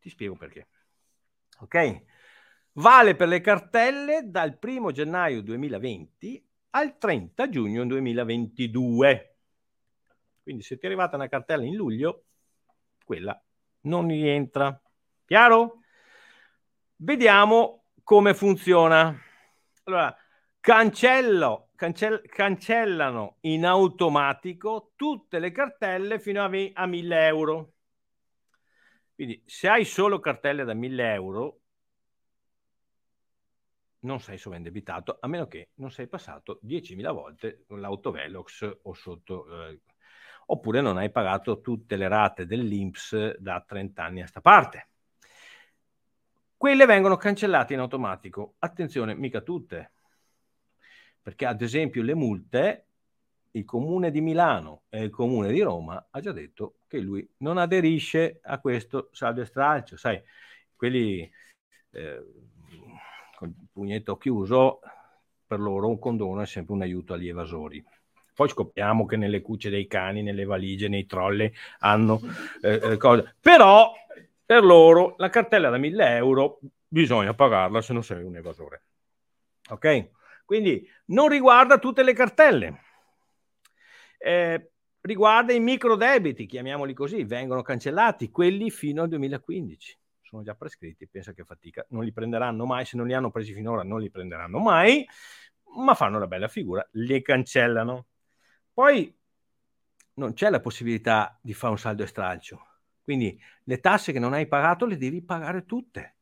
Ti 0.01 0.11
spiego 0.11 0.37
perché. 0.37 0.69
Ok? 1.61 2.03
Vale 2.73 3.17
per 3.17 3.29
le 3.29 3.41
cartelle 3.41 4.21
dal 4.27 4.59
1 4.61 4.93
gennaio 4.93 5.41
2020 5.41 6.47
al 6.71 6.99
30 6.99 7.49
giugno 7.49 7.87
2022. 7.87 9.37
Quindi 10.43 10.63
se 10.63 10.77
ti 10.77 10.85
è 10.85 10.87
arrivata 10.87 11.17
una 11.17 11.29
cartella 11.29 11.65
in 11.65 11.75
luglio, 11.75 12.25
quella 13.03 13.43
non 13.83 14.09
rientra. 14.09 14.79
Chiaro? 15.25 15.81
Vediamo 16.99 17.85
come 18.03 18.35
funziona. 18.35 19.15
Allora, 19.85 20.17
cancello, 20.61 21.71
cancell- 21.75 22.27
cancellano 22.27 23.37
in 23.43 23.65
automatico 23.67 24.93
tutte 24.97 25.39
le 25.39 25.51
cartelle 25.53 26.19
fino 26.19 26.43
a, 26.43 26.49
me- 26.49 26.71
a 26.75 26.87
1000 26.87 27.27
euro. 27.27 27.73
Quindi 29.15 29.43
se 29.47 29.69
hai 29.69 29.85
solo 29.85 30.21
cartelle 30.21 30.65
da 30.65 30.75
1000 30.75 31.13
euro, 31.15 31.61
non 34.01 34.21
sei 34.21 34.39
sovrindebitato, 34.39 35.19
a 35.21 35.27
meno 35.27 35.47
che 35.49 35.71
non 35.75 35.91
sei 35.91 36.07
passato 36.09 36.59
10.000 36.63 37.11
volte 37.13 37.65
con 37.67 37.81
l'autovelox 37.81 38.79
o 38.83 38.93
sotto, 38.95 39.69
eh, 39.69 39.81
oppure 40.47 40.81
non 40.81 40.97
hai 40.97 41.11
pagato 41.11 41.61
tutte 41.61 41.97
le 41.97 42.09
rate 42.09 42.47
dell'INPS 42.47 43.37
da 43.39 43.63
30 43.67 44.05
anni 44.05 44.23
a 44.23 44.27
sta 44.27 44.41
parte. 44.41 44.89
Quelle 46.57 46.87
vengono 46.87 47.17
cancellate 47.17 47.75
in 47.75 47.81
automatico. 47.81 48.55
Attenzione, 48.61 49.15
mica 49.15 49.43
tutte. 49.43 49.93
Perché 51.21 51.45
ad 51.45 51.61
esempio 51.61 52.03
le 52.03 52.15
multe, 52.15 52.87
il 53.51 53.65
comune 53.65 54.11
di 54.11 54.21
Milano 54.21 54.83
e 54.89 55.03
il 55.03 55.11
comune 55.11 55.53
di 55.53 55.61
Roma 55.61 56.09
ha 56.11 56.21
già 56.21 56.33
detto 56.33 56.79
che 56.87 56.99
lui 56.99 57.29
non 57.39 57.59
aderisce 57.59 58.41
a 58.43 58.59
questo 58.59 59.09
saldo 59.13 59.43
e 59.43 59.45
stralcio. 59.45 59.97
Sai, 59.97 60.23
quelli 60.75 61.31
eh, 61.91 62.25
con 63.37 63.49
il 63.49 63.69
pugnetto 63.71 64.17
chiuso, 64.17 64.81
per 65.47 65.61
loro 65.61 65.89
un 65.89 65.99
condono 65.99 66.41
è 66.41 66.47
sempre 66.47 66.75
un 66.75 66.83
aiuto 66.83 67.13
agli 67.13 67.29
evasori. 67.29 67.85
Poi 68.35 68.49
scopriamo 68.49 69.07
che 69.07 69.17
nelle 69.17 69.41
cucce 69.41 69.71
dei 69.71 69.87
cani, 69.87 70.23
nelle 70.23 70.45
valigie, 70.45 70.89
nei 70.89 71.07
trolley 71.07 71.51
hanno 71.81 72.21
eh, 72.61 72.81
eh 72.83 72.97
cose. 72.97 73.37
Però 73.41 73.93
per 74.47 74.65
loro 74.65 75.15
la 75.19 75.29
cartella 75.29 75.69
da 75.69 75.77
1000 75.77 76.17
euro 76.17 76.61
bisogna 76.87 77.35
pagarla 77.35 77.83
se 77.83 77.93
non 77.93 78.03
sei 78.03 78.23
un 78.23 78.37
evasore. 78.37 78.85
Ok? 79.71 80.11
Quindi 80.45 80.89
non 81.07 81.29
riguarda 81.29 81.79
tutte 81.79 82.03
le 82.03 82.15
cartelle. 82.15 82.81
Eh, 84.19 84.71
riguarda 85.01 85.53
i 85.53 85.61
microdebiti, 85.61 86.47
chiamiamoli 86.47 86.95
così, 86.95 87.25
vengono 87.25 87.63
cancellati 87.63 88.31
quelli 88.31 88.71
fino 88.71 89.03
al 89.03 89.09
2015 89.09 89.99
sono 90.27 90.43
già 90.43 90.55
prescritti, 90.55 91.09
pensa 91.09 91.33
che 91.33 91.45
fatica, 91.45 91.85
non 91.91 92.05
li 92.05 92.13
prenderanno 92.13 92.67
mai, 92.67 92.85
se 92.85 92.97
non 92.97 93.07
li 93.07 93.15
hanno 93.15 93.31
presi 93.31 93.53
finora 93.53 93.83
non 93.83 94.01
li 94.01 94.11
prenderanno 94.11 94.59
mai, 94.59 95.07
ma 95.77 95.95
fanno 95.95 96.17
una 96.17 96.27
bella 96.27 96.49
figura, 96.49 96.87
li 96.93 97.23
cancellano. 97.23 98.07
Poi 98.73 99.15
non 100.15 100.33
c'è 100.33 100.51
la 100.51 100.61
possibilità 100.61 101.39
di 101.41 101.55
fare 101.55 101.73
un 101.73 101.79
saldo 101.79 102.03
e 102.03 102.07
stralcio, 102.07 102.67
quindi 103.07 103.41
le 103.63 103.79
tasse 103.79 104.11
che 104.11 104.19
non 104.19 104.33
hai 104.33 104.49
pagato 104.49 104.85
le 104.85 104.97
devi 104.97 105.23
pagare 105.23 105.65
tutte. 105.65 106.17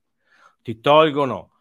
Ti 0.60 0.80
tolgono 0.80 1.52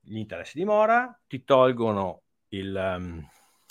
gli 0.00 0.18
interessi 0.18 0.56
di 0.56 0.64
mora, 0.64 1.20
ti 1.26 1.42
tolgono 1.42 2.22
il... 2.50 2.94
Um, 2.96 3.28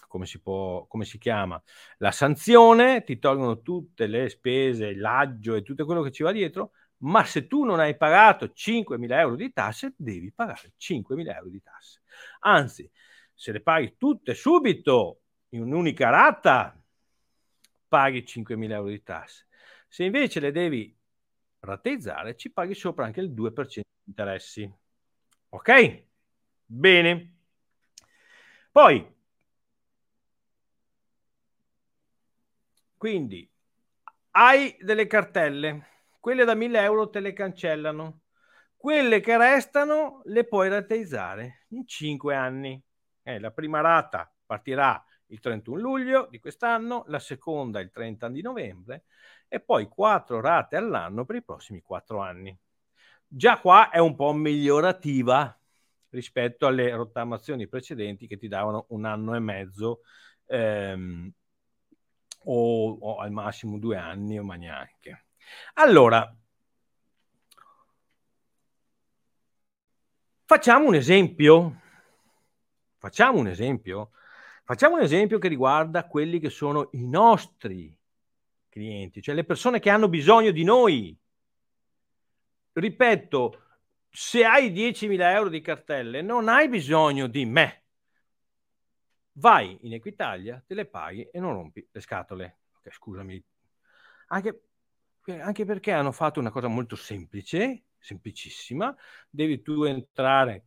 come 0.09 0.25
si, 0.25 0.41
può, 0.41 0.85
come 0.87 1.05
si 1.05 1.17
chiama, 1.17 1.61
la 1.99 2.11
sanzione, 2.11 3.05
ti 3.05 3.19
tolgono 3.19 3.61
tutte 3.61 4.07
le 4.07 4.27
spese, 4.27 4.93
l'aggio 4.93 5.55
e 5.55 5.61
tutto 5.61 5.85
quello 5.85 6.01
che 6.01 6.11
ci 6.11 6.23
va 6.23 6.33
dietro, 6.33 6.71
ma 7.03 7.23
se 7.23 7.47
tu 7.47 7.63
non 7.63 7.79
hai 7.79 7.95
pagato 7.95 8.47
5.000 8.47 9.11
euro 9.11 9.35
di 9.37 9.53
tasse, 9.53 9.93
devi 9.95 10.33
pagare 10.33 10.73
5.000 10.77 11.33
euro 11.33 11.47
di 11.47 11.61
tasse. 11.61 12.01
Anzi, 12.41 12.91
se 13.33 13.53
le 13.53 13.61
paghi 13.61 13.95
tutte 13.97 14.33
subito 14.33 15.21
in 15.51 15.61
un'unica 15.61 16.09
rata, 16.09 16.77
paghi 17.87 18.25
5.000 18.27 18.71
euro 18.71 18.89
di 18.89 19.03
tasse. 19.03 19.45
Se 19.93 20.05
invece 20.05 20.39
le 20.39 20.53
devi 20.53 20.97
rateizzare, 21.59 22.37
ci 22.37 22.49
paghi 22.49 22.73
sopra 22.73 23.03
anche 23.03 23.19
il 23.19 23.33
2% 23.33 23.89
di 24.03 24.09
interessi. 24.09 24.73
Ok? 25.49 26.03
Bene. 26.65 27.35
Poi, 28.71 29.05
quindi, 32.95 33.51
hai 34.31 34.77
delle 34.79 35.07
cartelle 35.07 35.87
quelle 36.21 36.45
da 36.45 36.55
1000 36.55 36.81
euro 36.83 37.09
te 37.09 37.19
le 37.19 37.33
cancellano. 37.33 38.21
Quelle 38.77 39.19
che 39.19 39.35
restano 39.37 40.21
le 40.23 40.45
puoi 40.45 40.69
rateizzare 40.69 41.65
in 41.71 41.85
5 41.85 42.33
anni. 42.33 42.81
Eh, 43.23 43.39
la 43.41 43.51
prima 43.51 43.81
rata 43.81 44.33
partirà 44.45 45.03
il 45.27 45.41
31 45.41 45.81
luglio 45.81 46.27
di 46.31 46.39
quest'anno, 46.39 47.03
la 47.07 47.19
seconda 47.19 47.81
il 47.81 47.91
30 47.91 48.29
di 48.29 48.41
novembre 48.41 49.03
e 49.53 49.59
poi 49.59 49.89
4 49.89 50.39
rate 50.39 50.77
all'anno 50.77 51.25
per 51.25 51.35
i 51.35 51.43
prossimi 51.43 51.81
4 51.81 52.21
anni. 52.21 52.57
Già 53.27 53.59
qua 53.59 53.89
è 53.89 53.97
un 53.97 54.15
po' 54.15 54.31
migliorativa 54.31 55.59
rispetto 56.11 56.67
alle 56.67 56.89
rottamazioni 56.91 57.67
precedenti 57.67 58.27
che 58.27 58.37
ti 58.37 58.47
davano 58.47 58.85
un 58.89 59.03
anno 59.03 59.35
e 59.35 59.39
mezzo 59.39 60.03
ehm, 60.45 61.29
o, 62.45 62.91
o, 62.93 63.17
al 63.17 63.31
massimo 63.31 63.77
due 63.77 63.97
anni 63.97 64.39
o 64.39 64.43
ma 64.43 64.55
neanche. 64.55 65.25
Allora, 65.73 66.33
facciamo 70.45 70.87
un 70.87 70.95
esempio. 70.95 71.81
Facciamo 72.99 73.39
un 73.39 73.47
esempio. 73.47 74.11
Facciamo 74.63 74.95
un 74.95 75.01
esempio 75.01 75.39
che 75.39 75.49
riguarda 75.49 76.07
quelli 76.07 76.39
che 76.39 76.49
sono 76.49 76.87
i 76.93 77.05
nostri 77.05 77.99
clienti, 78.71 79.21
cioè 79.21 79.35
le 79.35 79.43
persone 79.43 79.79
che 79.79 79.89
hanno 79.89 80.07
bisogno 80.07 80.51
di 80.51 80.63
noi. 80.63 81.15
Ripeto, 82.73 83.61
se 84.09 84.45
hai 84.45 84.71
10.000 84.71 85.33
euro 85.33 85.49
di 85.49 85.61
cartelle, 85.61 86.21
non 86.21 86.47
hai 86.47 86.69
bisogno 86.69 87.27
di 87.27 87.45
me. 87.45 87.83
Vai 89.33 89.77
in 89.81 89.93
Equitalia, 89.93 90.63
te 90.65 90.73
le 90.73 90.85
paghi 90.85 91.23
e 91.23 91.39
non 91.39 91.53
rompi 91.53 91.85
le 91.91 91.99
scatole. 91.99 92.59
Okay, 92.77 92.93
scusami. 92.93 93.43
Anche 94.27 94.63
anche 95.39 95.65
perché 95.65 95.91
hanno 95.91 96.11
fatto 96.11 96.39
una 96.39 96.49
cosa 96.49 96.67
molto 96.67 96.95
semplice, 96.95 97.83
semplicissima, 97.99 98.95
devi 99.29 99.61
tu 99.61 99.83
entrare 99.83 100.65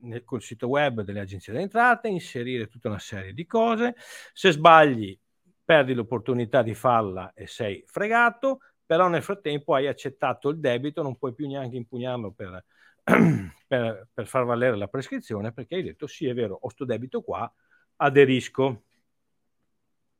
nel, 0.00 0.24
sito 0.38 0.66
web 0.66 1.02
delle 1.02 1.20
agenzie 1.20 1.52
delle 1.52 1.64
entrate, 1.64 2.08
inserire 2.08 2.66
tutta 2.66 2.88
una 2.88 2.98
serie 2.98 3.32
di 3.32 3.46
cose, 3.46 3.94
se 4.32 4.50
sbagli 4.50 5.16
perdi 5.64 5.94
l'opportunità 5.94 6.62
di 6.62 6.74
farla 6.74 7.32
e 7.34 7.46
sei 7.46 7.82
fregato, 7.86 8.60
però 8.84 9.08
nel 9.08 9.22
frattempo 9.22 9.74
hai 9.74 9.86
accettato 9.86 10.48
il 10.48 10.58
debito, 10.58 11.02
non 11.02 11.16
puoi 11.16 11.34
più 11.34 11.46
neanche 11.46 11.76
impugnarlo 11.76 12.32
per, 12.32 12.64
per, 13.66 14.08
per 14.12 14.26
far 14.26 14.44
valere 14.44 14.76
la 14.76 14.88
prescrizione 14.88 15.52
perché 15.52 15.76
hai 15.76 15.82
detto 15.82 16.06
sì 16.06 16.26
è 16.26 16.34
vero, 16.34 16.58
ho 16.60 16.68
sto 16.68 16.84
debito 16.84 17.22
qua, 17.22 17.52
aderisco. 17.96 18.82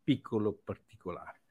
Piccolo 0.04 0.58
particolare. 0.64 1.42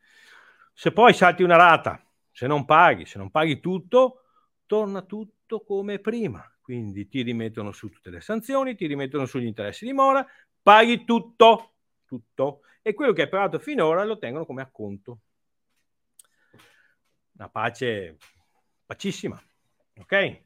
Se 0.74 0.92
poi 0.92 1.14
salti 1.14 1.44
una 1.44 1.56
rata 1.56 2.04
se 2.32 2.48
non 2.48 2.66
paghi, 2.66 3.06
se 3.06 3.18
non 3.18 3.30
paghi 3.30 3.60
tutto, 3.60 4.24
torna 4.66 5.02
tutto 5.02 5.62
come 5.64 6.00
prima. 6.00 6.44
Quindi 6.62 7.08
ti 7.08 7.22
rimettono 7.22 7.72
su 7.72 7.90
tutte 7.90 8.10
le 8.10 8.22
sanzioni, 8.22 8.76
ti 8.76 8.88
rimettono 8.88 9.26
sugli 9.26 9.46
interessi 9.46 9.86
di 9.86 9.94
mora, 9.94 10.26
paghi 10.62 11.04
tutto, 11.04 11.74
tutto. 12.12 12.62
E 12.82 12.94
quello 12.94 13.14
che 13.14 13.22
hai 13.22 13.30
pagato 13.30 13.60
finora 13.60 14.04
lo 14.04 14.18
tengono 14.18 14.46
come 14.46 14.62
acconto. 14.62 15.22
Una 17.34 17.50
pace 17.50 18.18
pacissima, 18.86 19.42
ok? 19.96 20.44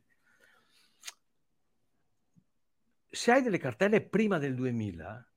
Se 3.10 3.32
hai 3.32 3.41
delle 3.41 3.58
cartelle 3.58 4.06
prima 4.06 4.38
del 4.38 4.54
2000, 4.54 5.32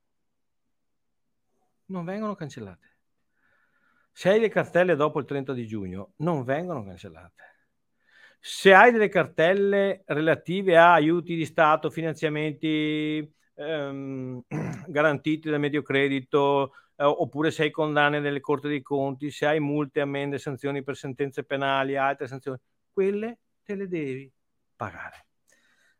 non 1.87 2.05
vengono 2.05 2.35
cancellate. 2.35 2.97
Se 4.13 4.29
hai 4.29 4.41
le 4.41 4.49
cartelle 4.49 4.97
dopo 4.97 5.21
il 5.21 5.25
30 5.25 5.53
di 5.55 5.67
giugno, 5.67 6.13
non 6.17 6.45
vengono 6.45 6.85
cancellate. 6.85 7.43
Se 8.41 8.75
hai 8.75 8.93
delle 8.93 9.09
cartelle 9.09 10.03
relative 10.07 10.77
a 10.77 10.93
aiuti 10.93 11.35
di 11.35 11.47
Stato, 11.47 11.91
finanziamenti 11.91 13.33
ehm, 13.59 14.43
garantiti 14.87 15.51
dal 15.51 15.59
medio 15.61 15.83
credito, 15.83 16.73
eh, 16.97 17.05
oppure 17.05 17.51
se 17.51 17.65
hai 17.65 17.71
condanne 17.71 18.21
nelle 18.21 18.41
corti 18.41 18.69
dei 18.69 18.83
conti, 18.83 19.31
se 19.31 19.47
hai 19.47 19.61
multe, 19.61 20.01
ammende, 20.01 20.39
sanzioni 20.39 20.83
per 20.83 20.97
sentenze 20.97 21.45
penali, 21.45 21.97
altre 21.97 22.27
sanzioni, 22.27 22.59
quelle 22.93 23.39
te 23.63 23.75
le 23.75 23.89
devi 23.89 24.31
pagare. 24.77 25.27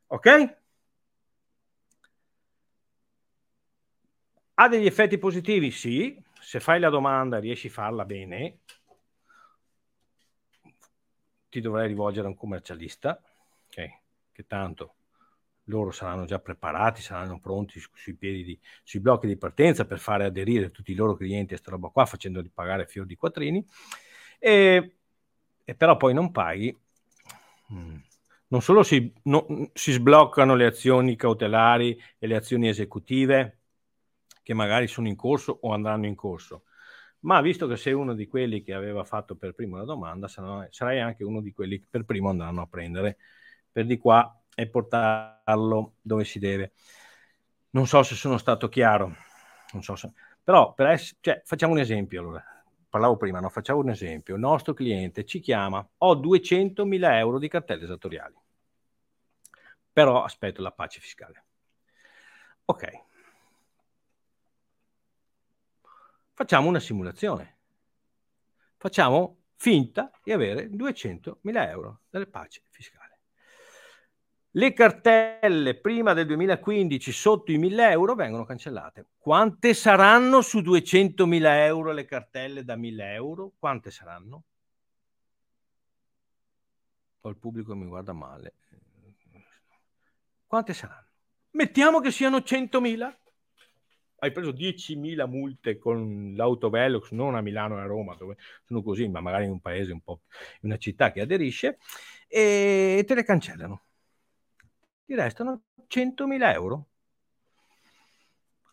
Ok? 0.07 0.57
Ha 4.55 4.69
degli 4.69 4.87
effetti 4.87 5.19
positivi? 5.19 5.71
Sì, 5.71 6.21
se 6.41 6.59
fai 6.59 6.81
la 6.81 6.89
domanda 6.89 7.39
riesci 7.39 7.69
a 7.69 7.71
farla 7.71 8.05
bene, 8.05 8.59
ti 11.49 11.61
dovrai 11.61 11.87
rivolgere 11.87 12.27
a 12.27 12.31
un 12.31 12.37
commercialista, 12.37 13.23
okay, 13.69 14.01
che 14.33 14.47
tanto 14.47 14.98
loro 15.69 15.91
saranno 15.91 16.25
già 16.25 16.39
preparati, 16.39 17.01
saranno 17.01 17.39
pronti 17.41 17.81
sui, 17.81 18.17
di, 18.19 18.59
sui 18.83 19.01
blocchi 19.01 19.27
di 19.27 19.37
partenza 19.37 19.87
per 19.87 19.99
fare 19.99 20.25
aderire 20.25 20.71
tutti 20.71 20.93
i 20.93 20.95
loro 20.95 21.15
clienti 21.15 21.55
a 21.55 21.57
questa 21.57 21.71
roba 21.71 21.89
qua, 21.89 22.07
facendoli 22.07 22.51
pagare 22.51 22.87
fior 22.87 23.07
di 23.07 23.17
quattrini, 23.17 23.65
e, 24.39 24.97
e 25.65 25.75
però 25.75 25.97
poi 25.97 26.15
non 26.15 26.31
paghi. 26.31 26.77
Mm. 27.73 27.97
Non 28.51 28.63
solo 28.63 28.83
si, 28.83 29.13
no, 29.25 29.71
si 29.75 29.93
sbloccano 29.93 30.55
le 30.55 30.65
azioni 30.65 31.17
cautelari 31.17 32.01
e 32.19 32.27
le 32.27 32.37
azioni 32.37 32.69
esecutive 32.69 33.59
che 34.43 34.55
magari 34.55 34.87
sono 34.87 35.07
in 35.07 35.17
corso 35.17 35.59
o 35.61 35.75
andranno 35.75 36.07
in 36.07 36.15
corso, 36.15 36.65
ma 37.21 37.43
visto 37.43 37.67
che 37.67 37.77
sei 37.77 37.93
uno 37.93 38.15
di 38.15 38.27
quelli 38.27 38.63
che 38.63 38.73
aveva 38.73 39.05
fatto 39.05 39.37
per 39.37 39.53
primo 39.53 39.77
la 39.77 39.85
domanda, 39.85 40.29
sarai 40.29 41.01
anche 41.01 41.25
uno 41.25 41.43
di 41.43 41.53
quelli 41.53 41.79
che 41.79 41.87
per 41.91 42.05
primo 42.05 42.31
andranno 42.31 42.63
a 42.63 42.67
prendere 42.67 43.19
per 43.71 43.85
di 43.85 43.99
qua 43.99 44.38
e 44.59 44.67
portarlo 44.67 45.95
dove 46.03 46.25
si 46.25 46.41
deve. 46.41 46.73
Non 47.71 47.87
so 47.87 48.03
se 48.03 48.17
sono 48.17 48.39
stato 48.39 48.69
chiaro, 48.69 49.15
non 49.73 49.85
so 49.85 49.95
se... 49.95 50.11
però 50.43 50.75
per 50.75 50.89
essere, 50.89 51.19
cioè, 51.21 51.43
facciamo 51.45 51.75
un 51.75 51.79
esempio 51.79 52.21
allora. 52.21 52.45
Parlavo 52.89 53.17
prima, 53.17 53.39
no? 53.39 53.51
facciamo 53.51 53.79
un 53.79 53.91
esempio. 53.91 54.35
Il 54.35 54.41
nostro 54.41 54.75
cliente 54.75 55.25
ci 55.25 55.39
chiama, 55.39 55.87
ho 55.99 56.17
200.000 56.17 57.17
euro 57.19 57.39
di 57.39 57.47
cartelle 57.47 57.85
esattoriali, 57.85 58.35
però 59.93 60.25
aspetto 60.25 60.61
la 60.61 60.73
pace 60.73 60.99
fiscale. 60.99 61.45
Ok. 62.65 63.03
Facciamo 66.33 66.69
una 66.69 66.81
simulazione. 66.81 67.59
Facciamo 68.77 69.43
finta 69.55 70.11
di 70.25 70.33
avere 70.33 70.69
200.000 70.69 71.69
euro 71.69 72.01
delle 72.11 72.27
pace 72.27 72.63
fiscali. 72.71 72.98
Le 74.53 74.73
cartelle 74.73 75.79
prima 75.79 76.15
del 76.15 76.25
2015 76.25 77.13
sotto 77.13 77.53
i 77.53 77.59
1000 77.59 77.91
euro 77.91 78.15
vengono 78.15 78.47
cancellate. 78.47 79.09
Quante 79.19 79.75
saranno 79.75 80.41
su 80.41 80.61
200.000 80.61 81.67
euro 81.67 81.93
le 81.93 82.07
cartelle 82.07 82.65
da 82.65 82.75
1000 82.75 83.13
euro? 83.13 83.53
Quante 83.59 83.91
saranno? 83.91 84.45
O 87.21 87.29
il 87.29 87.37
pubblico 87.37 87.75
mi 87.75 87.85
guarda 87.85 88.15
male. 88.15 88.55
Quante 90.47 90.73
saranno? 90.73 91.09
Mettiamo 91.51 92.01
che 92.01 92.11
siano 92.11 92.39
100.000. 92.39 93.17
Hai 94.21 94.33
preso 94.33 94.51
10.000 94.51 95.29
multe 95.29 95.77
con 95.77 96.33
l'autovelox, 96.35 97.11
non 97.11 97.35
a 97.35 97.43
Milano 97.43 97.77
e 97.77 97.83
a 97.83 97.87
Roma, 97.87 98.15
dove 98.15 98.39
sono 98.65 98.83
così, 98.83 99.09
ma 99.09 99.21
magari 99.21 99.45
in 99.45 99.51
un 99.51 99.61
paese 99.61 99.93
un 99.93 100.01
po', 100.01 100.23
in 100.63 100.71
una 100.71 100.79
città 100.79 101.13
che 101.13 101.21
aderisce, 101.21 101.79
e 102.27 103.05
te 103.07 103.15
le 103.15 103.25
cancellano 103.25 103.83
ti 105.09 105.15
restano 105.15 105.63
100.000 105.87 106.53
euro. 106.53 106.89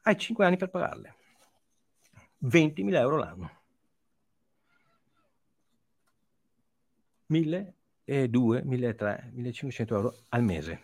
Hai 0.01 0.17
5 0.17 0.45
anni 0.45 0.57
per 0.57 0.69
pagarle. 0.69 1.15
20.000 2.39 2.99
euro 2.99 3.15
l'anno. 3.15 3.51
1.000 7.27 7.73
e 8.03 8.27
2, 8.27 8.63
1.300, 8.63 9.31
1.500 9.33 9.93
euro 9.95 10.15
al 10.29 10.43
mese, 10.43 10.83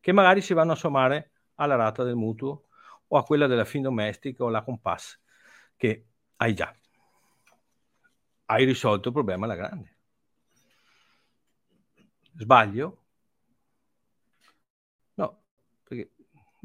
che 0.00 0.12
magari 0.12 0.42
si 0.42 0.52
vanno 0.52 0.72
a 0.72 0.76
sommare 0.76 1.30
alla 1.54 1.76
rata 1.76 2.04
del 2.04 2.14
mutuo 2.14 2.66
o 3.08 3.16
a 3.16 3.24
quella 3.24 3.46
della 3.46 3.64
fin 3.64 3.80
domestica 3.80 4.44
o 4.44 4.50
la 4.50 4.62
compass 4.62 5.18
che 5.74 6.04
hai 6.36 6.54
già. 6.54 6.72
Hai 8.44 8.64
risolto 8.66 9.08
il 9.08 9.14
problema 9.14 9.46
alla 9.46 9.54
grande. 9.54 9.96
Sbaglio? 12.36 13.00
Perché, 15.86 16.10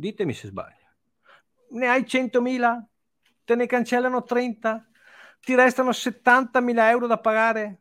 ditemi 0.01 0.33
se 0.33 0.47
sbaglio. 0.47 0.89
Ne 1.69 1.87
hai 1.87 2.03
100.000? 2.05 2.85
Te 3.45 3.55
ne 3.55 3.65
cancellano 3.67 4.23
30? 4.23 4.89
Ti 5.39 5.55
restano 5.55 5.91
70.000 5.91 6.89
euro 6.89 7.07
da 7.07 7.19
pagare? 7.19 7.79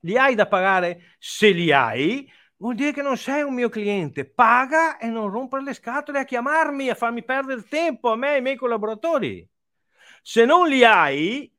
Li 0.00 0.16
hai 0.16 0.34
da 0.34 0.46
pagare? 0.46 1.16
Se 1.18 1.50
li 1.50 1.70
hai, 1.70 2.30
vuol 2.56 2.74
dire 2.74 2.92
che 2.92 3.02
non 3.02 3.16
sei 3.16 3.42
un 3.42 3.54
mio 3.54 3.68
cliente. 3.68 4.28
Paga 4.28 4.98
e 4.98 5.08
non 5.08 5.30
rompere 5.30 5.62
le 5.62 5.74
scatole 5.74 6.20
a 6.20 6.24
chiamarmi, 6.24 6.88
a 6.88 6.94
farmi 6.94 7.24
perdere 7.24 7.62
tempo 7.62 8.10
a 8.10 8.16
me 8.16 8.32
e 8.32 8.34
ai 8.34 8.42
miei 8.42 8.56
collaboratori. 8.56 9.48
Se 10.22 10.44
non 10.44 10.68
li 10.68 10.84
hai, 10.84 11.52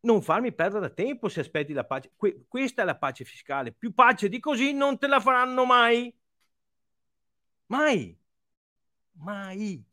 non 0.00 0.22
farmi 0.22 0.52
perdere 0.52 0.94
tempo 0.94 1.28
se 1.28 1.40
aspetti 1.40 1.72
la 1.72 1.84
pace. 1.84 2.12
Que- 2.16 2.44
questa 2.48 2.82
è 2.82 2.84
la 2.84 2.96
pace 2.96 3.24
fiscale. 3.24 3.72
Più 3.72 3.92
pace 3.92 4.28
di 4.28 4.40
così 4.40 4.72
non 4.72 4.98
te 4.98 5.06
la 5.06 5.20
faranno 5.20 5.64
mai. 5.64 6.14
Mai. 7.70 8.16
Mai. 9.12 9.84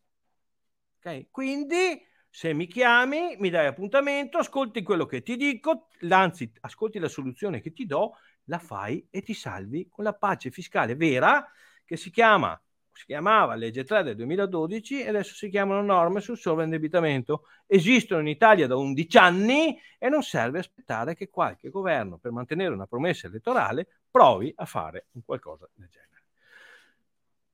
Ok? 0.98 1.28
Quindi 1.30 2.04
se 2.30 2.54
mi 2.54 2.66
chiami, 2.68 3.36
mi 3.38 3.50
dai 3.50 3.68
appuntamento, 3.68 4.40
ascolti 4.40 4.82
quello 4.82 5.06
che 5.06 5.22
ti 5.22 5.36
dico, 5.36 5.90
anzi 6.10 6.52
ascolti 6.62 7.00
la 7.00 7.08
soluzione 7.08 7.62
che 7.62 7.74
ti 7.74 7.86
do, 7.86 8.14
la 8.46 8.60
fai 8.60 9.08
e 9.12 9.22
ti 9.22 9.34
salvi 9.34 9.88
con 9.90 10.04
la 10.04 10.14
pace 10.14 10.50
fiscale 10.50 10.96
vera 10.96 11.48
che 11.86 11.98
si 11.98 12.10
chiama 12.10 12.60
si 12.98 13.06
chiamava 13.06 13.54
legge 13.54 13.84
3 13.84 14.02
del 14.02 14.16
2012 14.16 15.04
e 15.04 15.10
adesso 15.10 15.36
si 15.36 15.50
chiamano 15.50 15.84
norme 15.84 16.20
sul 16.20 16.36
sovraindebitamento. 16.36 17.44
Esistono 17.68 18.22
in 18.22 18.28
Italia 18.28 18.66
da 18.66 18.76
11 18.76 19.18
anni 19.20 19.80
e 20.00 20.10
non 20.10 20.24
serve 20.24 20.58
aspettare 20.58 21.14
che 21.14 21.30
qualche 21.30 21.70
governo 21.70 22.18
per 22.18 22.32
mantenere 22.32 22.74
una 22.74 22.88
promessa 22.88 23.28
elettorale 23.28 23.88
provi 24.10 24.52
a 24.56 24.66
fare 24.66 25.10
un 25.12 25.24
qualcosa 25.24 25.70
del 25.76 25.90
genere. 25.90 26.17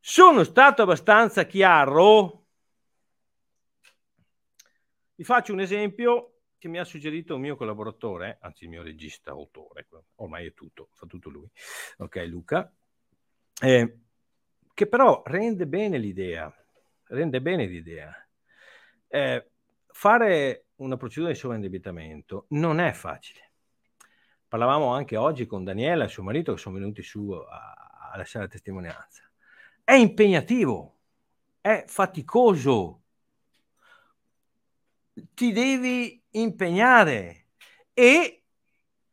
Sono 0.05 0.43
stato 0.43 0.81
abbastanza 0.81 1.45
chiaro? 1.45 2.47
Vi 5.15 5.23
faccio 5.23 5.53
un 5.53 5.61
esempio 5.61 6.41
che 6.57 6.67
mi 6.67 6.77
ha 6.77 6.83
suggerito 6.83 7.35
un 7.35 7.39
mio 7.39 7.55
collaboratore, 7.55 8.37
anzi 8.41 8.65
il 8.65 8.69
mio 8.69 8.83
regista, 8.83 9.31
autore, 9.31 9.87
ormai 10.15 10.47
è 10.47 10.53
tutto, 10.53 10.89
fa 10.91 11.05
tutto 11.05 11.29
lui, 11.29 11.49
ok 11.99 12.15
Luca, 12.27 12.69
eh, 13.61 13.99
che 14.73 14.87
però 14.87 15.23
rende 15.25 15.67
bene 15.67 15.97
l'idea, 15.97 16.53
rende 17.05 17.41
bene 17.41 17.65
l'idea. 17.65 18.13
Eh, 19.07 19.51
fare 19.87 20.65
una 20.75 20.97
procedura 20.97 21.31
di 21.31 21.37
sovraindebitamento 21.37 22.47
non 22.49 22.81
è 22.81 22.91
facile. 22.91 23.51
Parlavamo 24.49 24.93
anche 24.93 25.15
oggi 25.15 25.45
con 25.45 25.63
Daniela 25.63 26.03
e 26.03 26.09
suo 26.09 26.23
marito 26.23 26.51
che 26.51 26.59
sono 26.59 26.75
venuti 26.75 27.01
su 27.01 27.31
a, 27.31 28.09
a 28.11 28.17
lasciare 28.17 28.43
la 28.43 28.51
testimonianza 28.51 29.32
è 29.83 29.93
impegnativo, 29.93 30.99
è 31.61 31.83
faticoso, 31.87 33.01
ti 35.33 35.51
devi 35.51 36.23
impegnare 36.31 37.49
e 37.93 38.43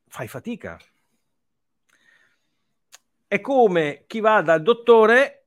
fai 0.07 0.29
fatica. 0.29 0.79
È 3.27 3.41
come 3.41 4.05
chi 4.07 4.21
va 4.21 4.43
dal 4.43 4.63
dottore 4.63 5.47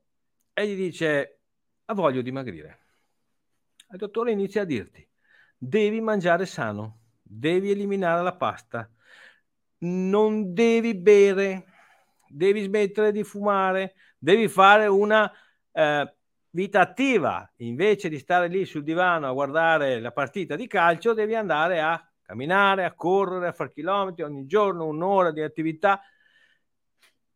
e 0.54 0.68
gli 0.68 0.76
dice 0.76 1.40
ha 1.86 1.94
voglio 1.94 2.22
dimagrire. 2.22 2.80
Il 3.92 3.98
dottore 3.98 4.32
inizia 4.32 4.62
a 4.62 4.66
dirti 4.66 5.08
devi 5.58 6.02
mangiare 6.02 6.46
sano, 6.46 7.00
devi 7.22 7.72
eliminare 7.72 8.22
la 8.22 8.36
pasta, 8.36 8.90
non 9.80 10.54
devi 10.54 10.94
bere, 10.96 11.66
devi 12.28 12.64
smettere 12.64 13.12
di 13.12 13.24
fumare, 13.24 13.96
devi 14.24 14.48
fare 14.48 14.88
una 14.88 15.30
eh, 15.74 16.16
vita 16.52 16.80
attiva, 16.80 17.52
invece 17.58 18.08
di 18.08 18.18
stare 18.18 18.48
lì 18.48 18.64
sul 18.64 18.84
divano 18.84 19.28
a 19.28 19.34
guardare 19.34 20.00
la 20.00 20.14
partita 20.14 20.56
di 20.56 20.66
calcio, 20.66 21.14
devi 21.14 21.36
andare 21.36 21.82
a 21.82 22.02
camminare, 22.22 22.86
a 22.86 22.94
correre, 22.94 23.48
a 23.48 23.52
fare 23.52 23.74
chilometri 23.74 24.24
ogni 24.24 24.46
giorno, 24.46 24.86
un'ora 24.86 25.32
di 25.32 25.42
attività. 25.42 26.02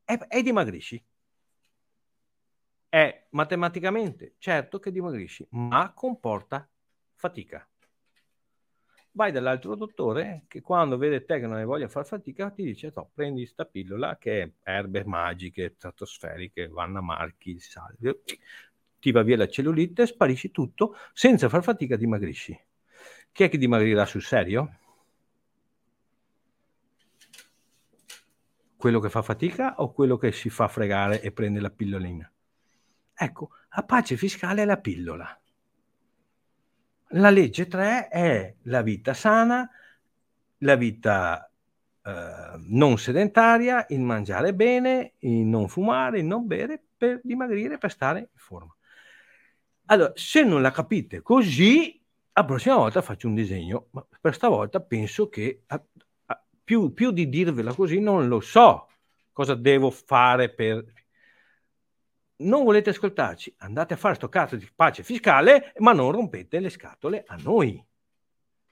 E, 0.06 0.18
e 0.30 0.42
dimagrisci. 0.42 1.04
È 2.88 3.28
matematicamente 3.32 4.36
certo 4.38 4.80
che 4.80 4.92
dimagrisci, 4.92 5.46
ma 5.52 5.92
comporta 5.94 6.66
fatica 7.16 7.68
vai 9.18 9.32
dall'altro 9.32 9.74
dottore 9.74 10.44
che 10.48 10.62
quando 10.62 10.96
vede 10.96 11.26
te 11.26 11.40
che 11.40 11.48
non 11.48 11.56
hai 11.56 11.66
voglia 11.66 11.88
di 11.88 11.92
fare 11.92 12.06
fatica 12.06 12.52
ti 12.52 12.64
dice 12.64 12.94
no, 12.96 13.10
prendi 13.12 13.42
questa 13.42 13.66
pillola 13.66 14.20
che 14.20 14.44
è 14.44 14.52
erbe 14.62 15.04
magiche, 15.06 15.74
stratosferiche, 15.76 16.68
vanna 16.68 17.02
marchi, 17.02 17.60
salvio, 17.60 18.22
ti 19.00 19.12
va 19.12 19.24
via 19.24 19.36
la 19.36 19.48
cellulite, 19.48 20.06
sparisci 20.06 20.52
tutto, 20.52 20.96
senza 21.14 21.50
far 21.50 21.64
fatica 21.64 21.96
dimagrisci. 21.96 22.58
Chi 23.32 23.44
è 23.44 23.50
che 23.50 23.58
dimagrirà 23.58 24.06
sul 24.06 24.22
serio? 24.22 24.78
Quello 28.78 29.00
che 29.00 29.10
fa 29.10 29.24
fatica 29.24 29.82
o 29.82 29.92
quello 29.94 30.18
che 30.18 30.32
si 30.32 30.52
fa 30.52 30.68
fregare 30.68 31.22
e 31.22 31.32
prende 31.32 31.60
la 31.60 31.72
pillolina? 31.72 32.32
Ecco, 33.16 33.50
la 33.76 33.84
pace 33.84 34.16
fiscale 34.16 34.62
è 34.62 34.66
la 34.66 34.78
pillola. 34.78 35.42
La 37.12 37.30
legge 37.30 37.68
3 37.68 38.10
è 38.10 38.56
la 38.64 38.82
vita 38.82 39.14
sana, 39.14 39.70
la 40.60 40.76
vita 40.76 41.50
eh, 42.04 42.60
non 42.68 42.98
sedentaria, 42.98 43.86
il 43.90 44.02
mangiare 44.02 44.54
bene, 44.54 45.14
il 45.20 45.46
non 45.46 45.68
fumare, 45.68 46.20
il 46.20 46.26
non 46.26 46.48
bere 46.48 46.82
per 46.98 47.22
dimagrire, 47.24 47.78
per 47.78 47.92
stare 47.92 48.20
in 48.20 48.28
forma. 48.36 48.76
Allora, 49.86 50.12
se 50.16 50.44
non 50.44 50.62
la 50.62 50.72
capite 50.72 51.22
così, 51.22 52.02
la 52.34 52.44
prossima 52.46 52.76
volta 52.76 53.02
faccio 53.02 53.28
un 53.28 53.36
disegno, 53.36 53.88
ma 53.92 54.06
per 54.20 54.34
stavolta 54.34 54.82
penso 54.82 55.30
che 55.30 55.64
a, 55.68 55.82
a, 56.26 56.44
più, 56.64 56.94
più 56.94 57.12
di 57.12 57.30
dirvela 57.30 57.74
così 57.74 58.00
non 58.00 58.28
lo 58.28 58.42
so 58.42 58.90
cosa 59.32 59.54
devo 59.56 59.92
fare 59.92 60.50
per... 60.50 60.84
Non 62.40 62.64
volete 62.64 62.92
ascoltarci? 62.92 63.56
Andate 63.60 63.96
a 63.96 63.98
fare 63.98 64.16
sto 64.16 64.30
cazzo 64.30 64.56
di 64.56 64.70
pace 64.76 65.04
fiscale, 65.04 65.74
ma 65.78 65.92
non 65.92 66.12
rompete 66.12 66.60
le 66.60 66.70
scatole 66.70 67.24
a 67.26 67.36
noi. 67.38 67.84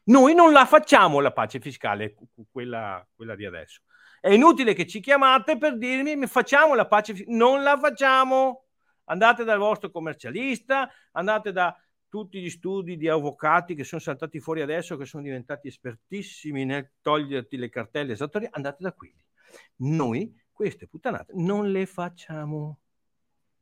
Noi 0.04 0.36
non 0.36 0.52
la 0.52 0.66
facciamo 0.66 1.20
la 1.20 1.32
pace 1.32 1.60
fiscale, 1.60 2.16
quella, 2.52 3.08
quella 3.16 3.36
di 3.36 3.46
adesso. 3.46 3.82
È 4.22 4.30
inutile 4.30 4.74
che 4.76 4.86
ci 4.86 5.00
chiamate 5.00 5.58
per 5.58 5.78
dirmi 5.78 6.28
facciamo 6.28 6.76
la 6.76 6.86
pace 6.86 7.16
fiscale. 7.16 7.36
Non 7.36 7.64
la 7.64 7.78
facciamo. 7.78 8.66
Andate 9.06 9.44
dal 9.44 9.58
vostro 9.58 9.90
commercialista, 9.90 10.90
andate 11.12 11.52
da 11.52 11.76
tutti 12.08 12.40
gli 12.40 12.50
studi 12.50 12.98
di 12.98 13.08
avvocati 13.08 13.76
che 13.76 13.84
sono 13.84 14.02
saltati 14.02 14.40
fuori 14.40 14.62
adesso, 14.62 14.96
che 14.96 15.06
sono 15.06 15.24
diventati 15.24 15.68
espertissimi 15.68 16.66
nel 16.66 16.92
toglierti 17.02 17.58
le 17.58 17.70
cartelle 17.70 18.14
esattoriali, 18.14 18.54
andate 18.56 18.78
da 18.80 18.94
quelli. 18.94 19.24
Noi 19.78 20.34
queste 20.52 20.88
puttanate 20.88 21.34
non 21.36 21.72
le 21.72 21.86
facciamo. 21.86 22.80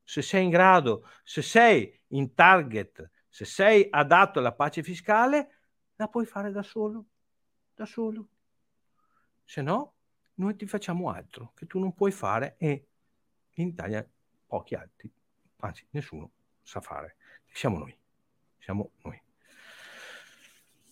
Se 0.03 0.21
sei 0.21 0.43
in 0.43 0.49
grado, 0.49 1.07
se 1.23 1.41
sei 1.41 2.01
in 2.07 2.33
target, 2.33 3.09
se 3.29 3.45
sei 3.45 3.87
adatto 3.89 4.39
alla 4.39 4.53
pace 4.53 4.83
fiscale, 4.83 5.59
la 5.95 6.07
puoi 6.07 6.25
fare 6.25 6.51
da 6.51 6.63
solo, 6.63 7.05
da 7.73 7.85
solo. 7.85 8.27
Se 9.43 9.61
no, 9.61 9.93
noi 10.35 10.55
ti 10.55 10.65
facciamo 10.65 11.09
altro 11.09 11.51
che 11.55 11.65
tu 11.65 11.79
non 11.79 11.93
puoi 11.93 12.11
fare 12.11 12.55
e 12.57 12.87
in 13.55 13.67
Italia 13.67 14.07
pochi 14.45 14.75
altri, 14.75 15.11
anzi 15.57 15.85
nessuno 15.91 16.31
sa 16.61 16.81
fare. 16.81 17.17
Siamo 17.51 17.77
noi 17.77 17.97
siamo 18.63 18.91
noi. 19.03 19.21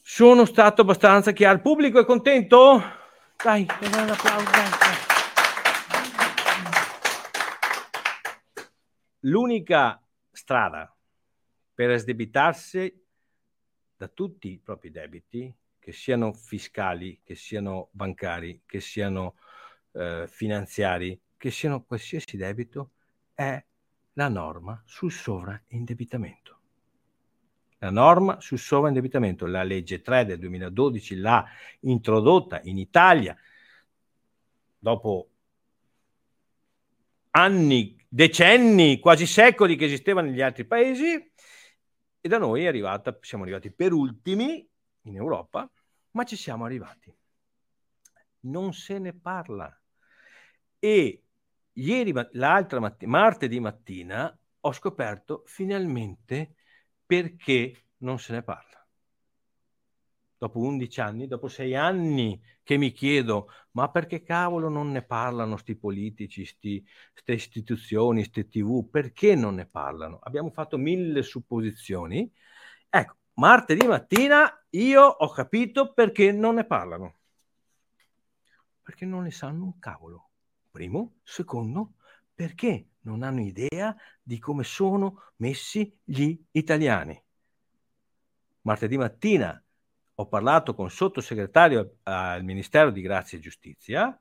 Sono 0.02 0.45
stato 0.45 0.82
abbastanza 0.82 1.32
chiaro. 1.32 1.56
Il 1.56 1.62
pubblico 1.62 2.00
è 2.00 2.06
contento? 2.06 2.82
Dai, 3.41 3.65
un 3.82 4.10
applauso. 4.10 5.11
L'unica 9.22 10.02
strada 10.32 10.96
per 11.74 11.98
sdebitarsi 12.00 13.04
da 13.96 14.08
tutti 14.08 14.52
i 14.52 14.60
propri 14.60 14.92
debiti, 14.92 15.54
che 15.80 15.92
siano 15.92 16.34
fiscali, 16.34 17.22
che 17.24 17.36
siano 17.36 17.90
bancari, 17.92 18.62
che 18.66 18.80
siano 18.80 19.36
eh, 19.94 20.26
finanziari, 20.28 21.20
che 21.38 21.52
siano 21.52 21.84
qualsiasi 21.84 22.38
debito, 22.38 22.92
è 23.34 23.64
la 24.14 24.28
norma 24.28 24.82
sul 24.86 25.12
sovraindebitamento 25.12 26.62
la 27.82 27.90
norma 27.90 28.40
sul 28.40 28.60
sovraindebitamento. 28.60 29.48
La 29.48 29.64
legge 29.64 30.02
3 30.02 30.26
del 30.26 30.40
2012 30.40 31.16
l'ha 31.16 31.44
introdotta 31.82 32.62
in 32.64 32.78
Italia 32.78 33.36
dopo 34.78 35.30
anni, 37.32 37.96
decenni, 38.13 39.00
quasi 39.00 39.26
secoli 39.26 39.78
che 39.78 39.86
esisteva 39.86 40.19
negli 40.21 40.41
altri 40.41 40.65
paesi 40.65 41.32
e 42.19 42.28
da 42.28 42.38
noi 42.38 42.65
è 42.65 42.67
arrivata, 42.67 43.17
siamo 43.21 43.43
arrivati 43.43 43.71
per 43.71 43.93
ultimi 43.93 44.67
in 45.04 45.15
Europa, 45.15 45.71
ma 46.12 46.24
ci 46.26 46.36
siamo 46.36 46.65
arrivati. 46.65 47.15
Non 48.41 48.74
se 48.74 49.00
ne 49.00 49.13
parla. 49.13 49.74
E 50.78 51.24
ieri, 51.71 52.12
l'altra 52.32 52.82
mattina, 52.82 53.12
martedì 53.12 53.62
mattina, 53.62 54.38
ho 54.60 54.71
scoperto 54.74 55.43
finalmente 55.45 56.56
perché 57.06 57.86
non 58.00 58.19
se 58.19 58.34
ne 58.34 58.43
parla. 58.43 58.81
Dopo 60.41 60.58
11 60.58 61.01
anni, 61.01 61.27
dopo 61.27 61.47
6 61.47 61.75
anni 61.75 62.41
che 62.63 62.75
mi 62.77 62.91
chiedo, 62.93 63.49
ma 63.73 63.91
perché 63.91 64.23
cavolo 64.23 64.69
non 64.69 64.89
ne 64.89 65.04
parlano 65.04 65.56
sti 65.56 65.75
politici, 65.75 66.43
queste 67.12 67.34
istituzioni, 67.34 68.21
queste 68.21 68.47
tv, 68.47 68.89
perché 68.89 69.36
non 69.36 69.54
ne 69.54 69.67
parlano? 69.67 70.17
Abbiamo 70.23 70.49
fatto 70.49 70.80
mille 70.80 71.21
supposizioni. 71.21 72.34
Ecco, 72.89 73.17
martedì 73.34 73.86
mattina 73.86 74.51
io 74.71 75.04
ho 75.04 75.30
capito 75.30 75.93
perché 75.93 76.32
non 76.32 76.56
ne 76.56 76.65
parlano. 76.65 77.17
Perché 78.82 79.06
non 79.06 79.21
ne 79.21 79.32
sanno 79.32 79.65
un 79.65 79.77
cavolo. 79.77 80.30
Primo. 80.71 81.17
Secondo, 81.21 81.97
perché 82.34 82.88
non 83.01 83.21
hanno 83.21 83.41
idea 83.41 83.95
di 84.23 84.39
come 84.39 84.63
sono 84.63 85.21
messi 85.36 85.99
gli 86.04 86.36
italiani. 86.49 87.23
Martedì 88.62 88.97
mattina 88.97 89.61
ho 90.22 90.28
parlato 90.28 90.74
con 90.74 90.86
il 90.86 90.92
sottosegretario 90.92 91.98
al 92.04 92.44
Ministero 92.44 92.92
di 92.92 93.02
Grazia 93.02 93.38
e 93.38 93.42
Giustizia, 93.42 94.20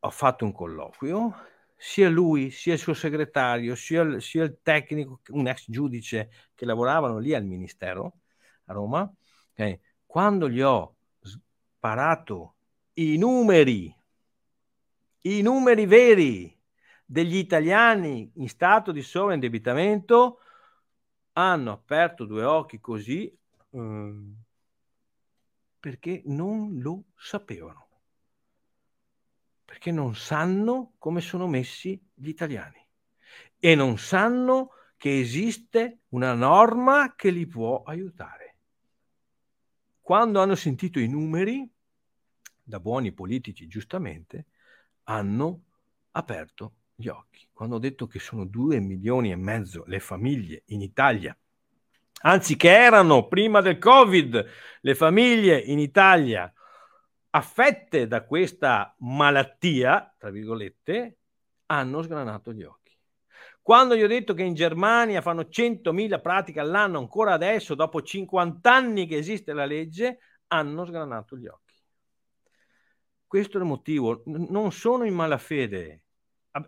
ho 0.00 0.10
fatto 0.10 0.44
un 0.44 0.52
colloquio, 0.52 1.34
sia 1.76 2.08
lui, 2.08 2.50
sia 2.50 2.72
il 2.72 2.78
suo 2.78 2.94
segretario, 2.94 3.74
sia, 3.74 4.18
sia 4.20 4.44
il 4.44 4.58
tecnico, 4.62 5.20
un 5.28 5.46
ex 5.48 5.66
giudice 5.68 6.30
che 6.54 6.64
lavoravano 6.64 7.18
lì 7.18 7.34
al 7.34 7.44
Ministero 7.44 8.20
a 8.64 8.72
Roma, 8.72 9.10
okay, 9.52 9.80
quando 10.06 10.48
gli 10.48 10.60
ho 10.60 10.96
sparato 11.20 12.54
i 12.94 13.16
numeri 13.16 13.94
i 15.22 15.42
numeri 15.42 15.84
veri 15.84 16.56
degli 17.04 17.36
italiani 17.36 18.30
in 18.36 18.48
stato 18.48 18.92
di 18.92 19.02
sovraindebitamento 19.02 20.38
hanno 21.32 21.72
aperto 21.72 22.24
due 22.24 22.44
occhi 22.44 22.80
così 22.80 23.37
eh, 23.70 24.34
perché 25.80 26.22
non 26.26 26.78
lo 26.80 27.04
sapevano, 27.16 27.88
perché 29.64 29.90
non 29.90 30.14
sanno 30.14 30.94
come 30.98 31.20
sono 31.20 31.46
messi 31.46 32.00
gli 32.14 32.28
italiani 32.28 32.84
e 33.58 33.74
non 33.74 33.98
sanno 33.98 34.70
che 34.96 35.18
esiste 35.18 36.00
una 36.08 36.34
norma 36.34 37.14
che 37.14 37.30
li 37.30 37.46
può 37.46 37.82
aiutare. 37.82 38.56
Quando 40.00 40.40
hanno 40.40 40.54
sentito 40.54 40.98
i 40.98 41.06
numeri, 41.06 41.70
da 42.62 42.80
buoni 42.80 43.12
politici 43.12 43.66
giustamente, 43.66 44.46
hanno 45.04 45.62
aperto 46.12 46.74
gli 46.94 47.08
occhi. 47.08 47.48
Quando 47.52 47.76
ho 47.76 47.78
detto 47.78 48.06
che 48.06 48.18
sono 48.18 48.44
due 48.44 48.80
milioni 48.80 49.30
e 49.30 49.36
mezzo 49.36 49.84
le 49.86 50.00
famiglie 50.00 50.62
in 50.66 50.80
Italia, 50.80 51.36
anzi 52.22 52.56
che 52.56 52.70
erano 52.70 53.28
prima 53.28 53.60
del 53.60 53.78
Covid 53.78 54.46
le 54.80 54.94
famiglie 54.94 55.58
in 55.58 55.78
Italia 55.78 56.52
affette 57.30 58.06
da 58.06 58.24
questa 58.24 58.94
malattia, 58.98 60.14
tra 60.18 60.30
virgolette, 60.30 61.18
hanno 61.66 62.02
sgranato 62.02 62.52
gli 62.52 62.62
occhi. 62.62 62.96
Quando 63.60 63.94
gli 63.94 64.02
ho 64.02 64.08
detto 64.08 64.32
che 64.32 64.42
in 64.42 64.54
Germania 64.54 65.20
fanno 65.20 65.42
100.000 65.42 66.20
pratiche 66.22 66.60
all'anno, 66.60 66.98
ancora 66.98 67.34
adesso, 67.34 67.74
dopo 67.74 68.00
50 68.00 68.72
anni 68.72 69.06
che 69.06 69.18
esiste 69.18 69.52
la 69.52 69.66
legge, 69.66 70.20
hanno 70.46 70.86
sgranato 70.86 71.36
gli 71.36 71.46
occhi. 71.46 71.74
Questo 73.26 73.58
è 73.58 73.60
il 73.60 73.66
motivo, 73.66 74.22
non 74.24 74.72
sono 74.72 75.04
in 75.04 75.14
malafede. 75.14 76.04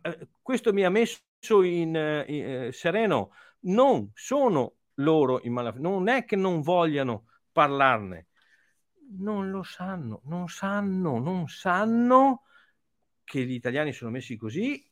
Eh, 0.03 0.29
questo 0.43 0.75
mi 0.75 0.85
ha 0.85 0.91
messo 0.91 1.23
in, 1.49 1.63
in, 1.63 2.25
in 2.27 2.45
eh, 2.45 2.73
sereno, 2.73 3.33
non 3.61 4.11
sono 4.13 4.75
loro 5.03 5.41
in 5.43 5.53
malafede, 5.53 5.83
non 5.83 6.09
è 6.09 6.25
che 6.25 6.37
non 6.37 6.61
vogliano 6.61 7.27
parlarne, 7.53 8.29
non 9.19 9.51
lo 9.51 9.63
sanno, 9.63 10.21
non 10.25 10.49
sanno, 10.49 11.19
non 11.19 11.49
sanno 11.49 12.43
che 13.25 13.45
gli 13.45 13.53
italiani 13.53 13.93
sono 13.93 14.11
messi 14.11 14.37
così 14.37 14.89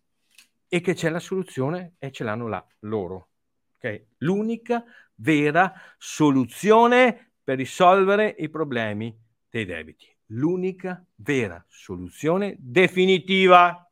e 0.67 0.81
che 0.81 0.95
c'è 0.95 1.09
la 1.09 1.21
soluzione 1.21 1.95
e 1.99 2.11
ce 2.11 2.25
l'hanno 2.25 2.49
là 2.49 2.65
loro. 2.81 3.29
Okay? 3.77 4.07
L'unica 4.19 4.85
vera 5.15 5.73
soluzione 5.97 7.33
per 7.43 7.57
risolvere 7.57 8.35
i 8.39 8.49
problemi 8.49 9.17
dei 9.49 9.65
debiti 9.65 10.17
l'unica 10.29 11.05
vera 11.17 11.65
soluzione 11.69 12.57
definitiva. 12.59 13.91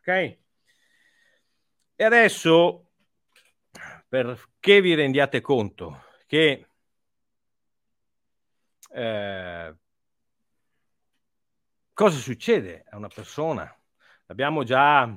Ok? 0.00 0.08
E 1.94 2.04
adesso, 2.04 2.87
perché 4.08 4.80
vi 4.80 4.94
rendiate 4.94 5.40
conto 5.40 6.04
che 6.26 6.66
eh, 8.90 9.76
cosa 11.92 12.18
succede 12.18 12.84
a 12.88 12.96
una 12.96 13.08
persona? 13.08 13.70
L'abbiamo 14.26 14.64
già 14.64 15.14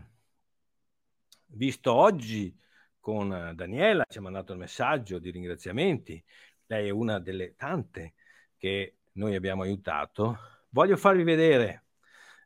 visto 1.54 1.94
oggi 1.94 2.58
con 3.00 3.54
Daniela, 3.56 4.06
ci 4.08 4.20
ha 4.20 4.22
mandato 4.22 4.54
il 4.54 4.60
messaggio 4.60 5.20
di 5.20 5.32
ringraziamenti. 5.32 6.24
Lei 6.68 6.88
è 6.88 6.92
una 6.92 7.20
delle 7.20 7.56
tante 7.56 8.14
che 8.58 8.98
noi 9.14 9.36
abbiamo 9.36 9.64
aiutato. 9.64 10.38
Voglio 10.70 10.96
farvi 10.96 11.24
vedere, 11.24 11.86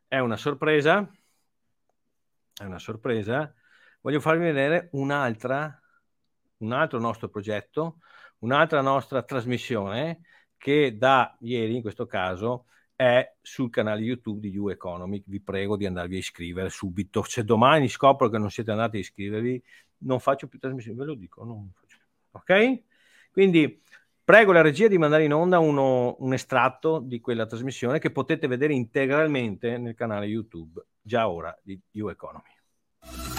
è 0.08 0.18
una 0.18 0.36
sorpresa, 0.36 1.08
è 2.54 2.64
una 2.64 2.78
sorpresa, 2.78 3.54
voglio 4.00 4.20
farvi 4.20 4.44
vedere 4.44 4.88
un'altra, 4.92 5.80
un 6.58 6.72
altro 6.72 6.98
nostro 6.98 7.28
progetto, 7.28 7.98
un'altra 8.38 8.80
nostra 8.80 9.22
trasmissione 9.22 10.20
che 10.56 10.96
da 10.96 11.36
ieri 11.40 11.76
in 11.76 11.82
questo 11.82 12.06
caso 12.06 12.66
è 12.96 13.34
sul 13.42 13.68
canale 13.70 14.00
YouTube 14.00 14.40
di 14.40 14.48
You 14.48 14.68
Economic. 14.68 15.24
Vi 15.26 15.40
prego 15.40 15.76
di 15.76 15.86
andarvi 15.86 16.16
a 16.16 16.18
iscrivere 16.18 16.70
subito. 16.70 17.22
Se 17.22 17.44
domani 17.44 17.88
scopro 17.88 18.28
che 18.30 18.38
non 18.38 18.50
siete 18.50 18.70
andati 18.70 18.96
a 18.96 19.00
iscrivervi, 19.00 19.62
non 19.98 20.18
faccio 20.18 20.48
più 20.48 20.58
trasmissioni, 20.58 20.96
ve 20.96 21.04
lo 21.04 21.14
dico. 21.14 21.66
Ok? 22.32 22.82
Quindi 23.30 23.82
prego 24.24 24.52
la 24.52 24.62
regia 24.62 24.88
di 24.88 24.98
mandare 24.98 25.24
in 25.24 25.34
onda 25.34 25.58
uno, 25.58 26.16
un 26.20 26.32
estratto 26.32 26.98
di 26.98 27.20
quella 27.20 27.46
trasmissione 27.46 27.98
che 27.98 28.10
potete 28.10 28.46
vedere 28.46 28.72
integralmente 28.72 29.76
nel 29.76 29.94
canale 29.94 30.26
YouTube 30.26 30.84
già 31.02 31.28
ora 31.28 31.56
di 31.62 31.78
You 31.92 32.08
Economy. 32.08 33.35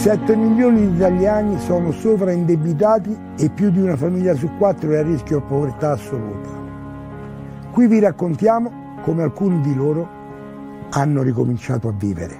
7 0.00 0.34
milioni 0.34 0.88
di 0.88 0.96
italiani 0.96 1.60
sono 1.60 1.92
sovraindebitati 1.92 3.14
e 3.38 3.50
più 3.50 3.70
di 3.70 3.82
una 3.82 3.96
famiglia 3.96 4.34
su 4.34 4.48
quattro 4.56 4.92
è 4.92 4.96
a 4.96 5.02
rischio 5.02 5.40
di 5.40 5.44
povertà 5.46 5.90
assoluta. 5.90 6.48
Qui 7.70 7.86
vi 7.86 7.98
raccontiamo 7.98 8.96
come 9.02 9.24
alcuni 9.24 9.60
di 9.60 9.74
loro 9.74 10.08
hanno 10.88 11.20
ricominciato 11.20 11.88
a 11.88 11.92
vivere. 11.92 12.38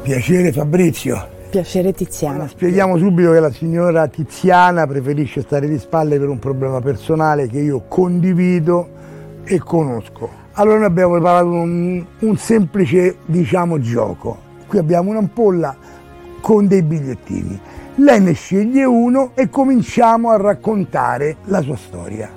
Piacere 0.00 0.52
Fabrizio. 0.52 1.28
Piacere 1.50 1.92
Tiziana. 1.92 2.48
Spieghiamo 2.48 2.96
subito 2.96 3.30
che 3.32 3.40
la 3.40 3.52
signora 3.52 4.08
Tiziana 4.08 4.86
preferisce 4.86 5.42
stare 5.42 5.68
di 5.68 5.78
spalle 5.78 6.18
per 6.18 6.30
un 6.30 6.38
problema 6.38 6.80
personale 6.80 7.46
che 7.46 7.58
io 7.58 7.84
condivido 7.86 8.88
e 9.44 9.58
conosco. 9.58 10.39
Allora 10.60 10.76
noi 10.76 10.86
abbiamo 10.88 11.12
preparato 11.12 11.46
un, 11.46 12.04
un 12.18 12.36
semplice, 12.36 13.16
diciamo, 13.24 13.80
gioco. 13.80 14.36
Qui 14.66 14.76
abbiamo 14.76 15.08
un'ampolla 15.08 15.74
con 16.42 16.66
dei 16.66 16.82
bigliettini. 16.82 17.58
Lei 17.94 18.20
ne 18.20 18.34
sceglie 18.34 18.84
uno 18.84 19.30
e 19.32 19.48
cominciamo 19.48 20.28
a 20.28 20.36
raccontare 20.36 21.36
la 21.44 21.62
sua 21.62 21.76
storia. 21.76 22.28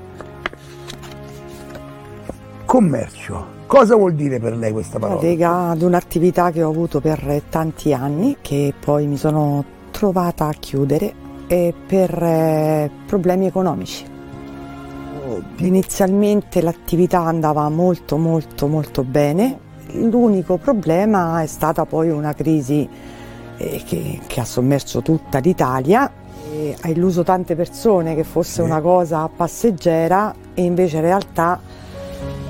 Commercio. 2.63 3.45
Cosa 3.65 3.97
vuol 3.97 4.13
dire 4.13 4.39
per 4.39 4.55
lei 4.55 4.71
questa 4.71 4.99
parola? 4.99 5.19
Lega 5.21 5.71
ad 5.71 5.81
un'attività 5.81 6.51
che 6.51 6.63
ho 6.63 6.69
avuto 6.69 7.01
per 7.01 7.41
tanti 7.49 7.93
anni, 7.93 8.37
che 8.39 8.73
poi 8.79 9.05
mi 9.05 9.17
sono 9.17 9.65
trovata 9.91 10.47
a 10.47 10.53
chiudere 10.57 11.13
per 11.45 12.23
eh, 12.23 12.89
problemi 13.05 13.47
economici. 13.47 14.11
Inizialmente 15.57 16.61
l'attività 16.61 17.21
andava 17.21 17.69
molto 17.69 18.17
molto 18.17 18.67
molto 18.67 19.03
bene, 19.03 19.59
l'unico 19.93 20.57
problema 20.57 21.41
è 21.41 21.45
stata 21.45 21.85
poi 21.85 22.09
una 22.09 22.33
crisi 22.33 22.87
eh, 23.57 23.83
che, 23.85 24.19
che, 24.25 24.39
ha 24.39 24.45
sommerso 24.45 25.01
tutta 25.01 25.39
l'Italia, 25.39 26.11
e 26.51 26.75
ha 26.79 26.89
illuso 26.89 27.23
tante 27.23 27.55
persone 27.55 28.15
che 28.15 28.23
fosse 28.23 28.61
una 28.61 28.81
cosa 28.81 29.27
passeggera 29.27 30.33
e 30.53 30.63
invece 30.63 30.97
in 30.97 31.01
realtà 31.01 31.59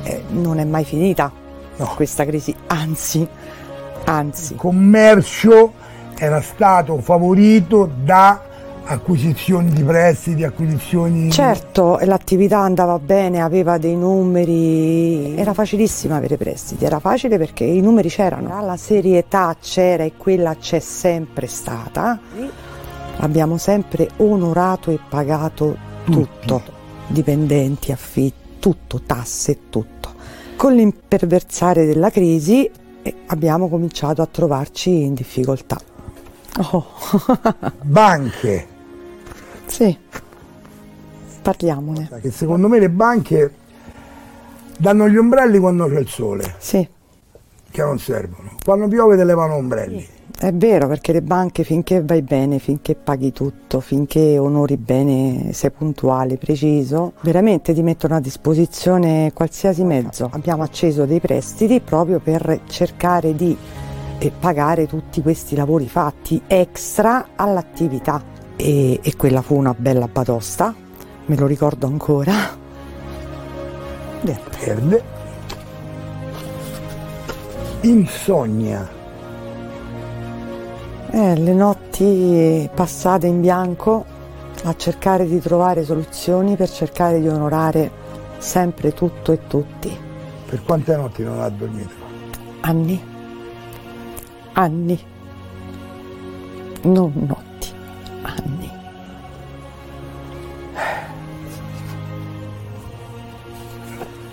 eh, 0.03 0.23
non 0.29 0.59
è 0.59 0.65
mai 0.65 0.83
finita 0.83 1.31
no. 1.77 1.91
questa 1.95 2.25
crisi, 2.25 2.53
anzi, 2.67 3.27
anzi. 4.05 4.53
Il 4.53 4.59
commercio 4.59 5.73
era 6.17 6.41
stato 6.41 6.97
favorito 6.97 7.89
da 8.03 8.41
acquisizioni 8.85 9.69
di 9.69 9.83
prestiti, 9.83 10.43
acquisizioni... 10.43 11.31
Certo, 11.31 11.97
l'attività 12.01 12.59
andava 12.59 12.99
bene, 12.99 13.41
aveva 13.41 13.77
dei 13.77 13.95
numeri, 13.95 15.35
era 15.37 15.53
facilissimo 15.53 16.15
avere 16.15 16.37
prestiti, 16.37 16.85
era 16.85 16.99
facile 16.99 17.37
perché 17.37 17.63
i 17.63 17.81
numeri 17.81 18.09
c'erano, 18.09 18.63
la 18.65 18.77
serietà 18.77 19.55
c'era 19.59 20.03
e 20.03 20.13
quella 20.17 20.55
c'è 20.55 20.79
sempre 20.79 21.47
stata, 21.47 22.19
abbiamo 23.17 23.57
sempre 23.57 24.09
onorato 24.17 24.91
e 24.91 24.99
pagato 25.07 25.77
tutto, 26.03 26.61
dipendenti, 27.07 27.91
affitti, 27.91 28.41
tutto, 28.59 29.01
tasse, 29.05 29.69
tutto. 29.69 30.13
Con 30.55 30.73
l'imperversare 30.73 31.85
della 31.85 32.09
crisi 32.09 32.69
eh, 33.01 33.15
abbiamo 33.27 33.67
cominciato 33.67 34.21
a 34.21 34.25
trovarci 34.25 34.89
in 34.89 35.13
difficoltà. 35.13 35.77
Oh. 36.71 36.85
Banche, 37.81 38.67
sì, 39.73 39.97
parliamone. 41.41 42.07
Che 42.21 42.29
secondo 42.29 42.67
me 42.67 42.77
le 42.77 42.91
banche 42.91 43.53
danno 44.77 45.09
gli 45.09 45.17
ombrelli 45.17 45.57
quando 45.57 45.87
c'è 45.87 45.99
il 45.99 46.07
sole. 46.07 46.53
Sì. 46.59 46.87
Che 47.71 47.81
non 47.81 47.97
servono. 47.97 48.51
Quando 48.63 48.87
piove 48.87 49.17
te 49.17 49.23
levano 49.23 49.55
ombrelli. 49.55 50.07
È 50.37 50.53
vero, 50.53 50.87
perché 50.87 51.11
le 51.11 51.23
banche 51.23 51.63
finché 51.63 52.03
vai 52.03 52.21
bene, 52.21 52.59
finché 52.59 52.93
paghi 52.93 53.31
tutto, 53.31 53.79
finché 53.79 54.37
onori 54.37 54.77
bene, 54.77 55.53
sei 55.53 55.71
puntuale, 55.71 56.37
preciso, 56.37 57.13
veramente 57.21 57.73
ti 57.73 57.81
mettono 57.81 58.13
a 58.13 58.19
disposizione 58.19 59.31
qualsiasi 59.33 59.83
mezzo. 59.83 60.29
Abbiamo 60.31 60.61
acceso 60.61 61.05
dei 61.05 61.19
prestiti 61.19 61.79
proprio 61.79 62.19
per 62.19 62.59
cercare 62.67 63.33
di 63.33 63.57
eh, 64.19 64.31
pagare 64.39 64.85
tutti 64.85 65.23
questi 65.23 65.55
lavori 65.55 65.87
fatti 65.87 66.39
extra 66.45 67.29
all'attività 67.35 68.33
e, 68.55 68.99
e 69.01 69.15
quella 69.15 69.41
fu 69.41 69.55
una 69.55 69.73
bella 69.77 70.07
batosta, 70.07 70.73
me 71.25 71.35
lo 71.35 71.45
ricordo 71.45 71.87
ancora. 71.87 72.61
Verde. 74.65 75.03
Insonnia. 77.81 78.89
Eh, 81.11 81.35
le 81.35 81.53
notti 81.53 82.69
passate 82.73 83.27
in 83.27 83.41
bianco 83.41 84.05
a 84.63 84.75
cercare 84.75 85.27
di 85.27 85.39
trovare 85.39 85.83
soluzioni 85.83 86.55
per 86.55 86.69
cercare 86.69 87.19
di 87.19 87.27
onorare 87.27 87.91
sempre 88.37 88.93
tutto 88.93 89.33
e 89.33 89.39
tutti. 89.47 89.95
Per 90.45 90.63
quante 90.63 90.95
notti 90.95 91.23
non 91.23 91.41
ha 91.41 91.49
dormito? 91.49 91.93
Anni. 92.61 93.03
Anni. 94.53 94.99
Non 96.83 97.11
notti 97.15 97.52
anni. 98.23 98.71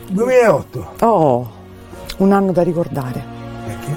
2008. 0.09 0.93
Oh, 1.01 1.51
un 2.19 2.33
anno 2.33 2.53
da 2.53 2.63
ricordare. 2.63 3.25
Perché? 3.65 3.97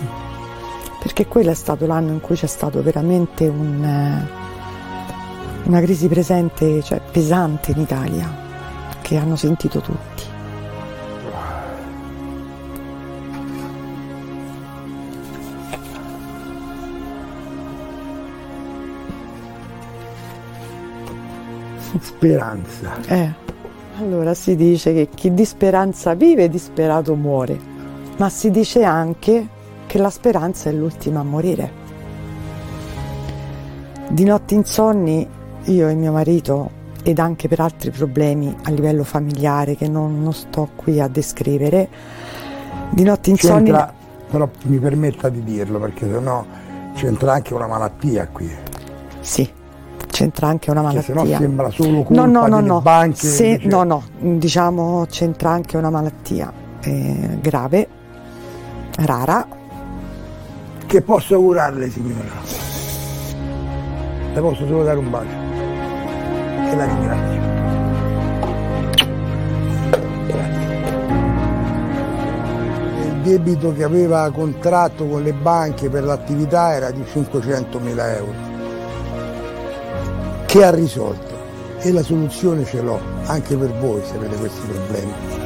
Perché 0.99 1.27
quello 1.27 1.49
è 1.51 1.55
stato 1.55 1.85
l'anno 1.85 2.11
in 2.11 2.21
cui 2.21 2.35
c'è 2.35 2.47
stato 2.47 2.81
veramente 2.83 3.47
un, 3.47 3.83
eh, 3.83 4.27
una 5.63 5.81
crisi 5.81 6.07
presente, 6.07 6.83
cioè 6.83 7.01
pesante 7.11 7.71
in 7.71 7.79
Italia, 7.79 8.31
che 9.01 9.17
hanno 9.17 9.35
sentito 9.35 9.79
tutti. 9.79 10.12
Speranza. 21.99 22.95
Eh. 23.07 23.41
Allora 23.99 24.33
si 24.33 24.55
dice 24.55 24.93
che 24.93 25.09
chi 25.13 25.33
di 25.33 25.45
speranza 25.45 26.15
vive, 26.15 26.49
disperato 26.49 27.15
muore, 27.15 27.59
ma 28.17 28.29
si 28.29 28.49
dice 28.49 28.83
anche 28.83 29.47
che 29.85 29.97
la 29.99 30.09
speranza 30.09 30.69
è 30.69 30.73
l'ultima 30.73 31.19
a 31.19 31.23
morire. 31.23 31.81
Di 34.09 34.23
notti 34.23 34.55
insonni 34.55 35.27
io 35.65 35.87
e 35.87 35.93
mio 35.93 36.11
marito 36.11 36.81
ed 37.03 37.19
anche 37.19 37.47
per 37.47 37.59
altri 37.59 37.91
problemi 37.91 38.55
a 38.63 38.71
livello 38.71 39.03
familiare 39.03 39.75
che 39.75 39.87
non, 39.87 40.21
non 40.23 40.33
sto 40.33 40.69
qui 40.75 40.99
a 40.99 41.07
descrivere, 41.07 41.89
di 42.89 43.03
notti 43.03 43.29
insonni... 43.29 43.65
C'entra, 43.65 43.93
però 44.29 44.49
mi 44.63 44.79
permetta 44.79 45.29
di 45.29 45.43
dirlo 45.43 45.79
perché 45.79 46.09
sennò 46.09 46.45
c'entra 46.95 47.33
anche 47.33 47.53
una 47.53 47.67
malattia 47.67 48.27
qui. 48.27 48.51
Sì, 49.19 49.47
c'entra 50.13 50.47
anche 50.47 50.69
una 50.69 50.83
malattia. 50.83 51.15
Cioè, 51.15 51.25
se 51.25 51.31
no 51.31 51.37
sembra 51.39 51.69
solo 51.71 52.03
colpa 52.03 52.25
no, 52.25 52.25
no, 52.27 52.47
no, 52.47 52.59
no. 52.59 52.81
banche. 52.81 53.27
Se, 53.27 53.59
no, 53.63 53.83
no, 53.83 54.03
diciamo 54.19 55.07
c'entra 55.09 55.49
anche 55.49 55.75
una 55.75 55.89
malattia 55.89 56.53
eh, 56.81 57.39
grave, 57.41 57.87
rara. 58.97 59.47
Che 60.85 61.01
posso 61.01 61.33
augurarle 61.33 61.89
signora? 61.89 62.29
Le 64.33 64.39
posso 64.39 64.67
solo 64.67 64.83
dare 64.83 64.99
un 64.99 65.09
bacio. 65.09 65.41
e 66.69 66.75
la 66.75 66.85
ringrazio. 66.85 67.41
Il 73.01 73.19
debito 73.23 73.73
che 73.73 73.83
aveva 73.83 74.29
contratto 74.31 75.07
con 75.07 75.23
le 75.23 75.33
banche 75.33 75.89
per 75.89 76.03
l'attività 76.03 76.73
era 76.73 76.91
di 76.91 77.03
500 77.03 77.79
mila 77.79 78.15
euro, 78.15 78.33
che 80.53 80.63
ha 80.63 80.69
risolto 80.69 81.35
e 81.79 81.91
la 81.91 82.03
soluzione 82.03 82.63
ce 82.63 82.79
l'ho 82.79 82.99
anche 83.25 83.57
per 83.57 83.73
voi 83.79 84.03
se 84.05 84.13
avete 84.13 84.35
questi 84.35 84.61
problemi. 84.67 85.42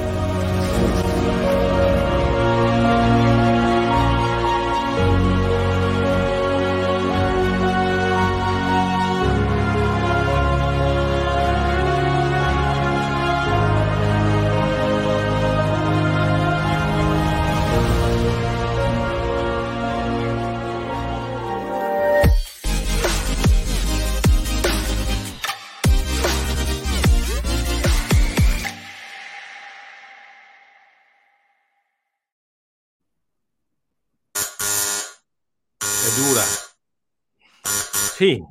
Sì. 38.17 38.43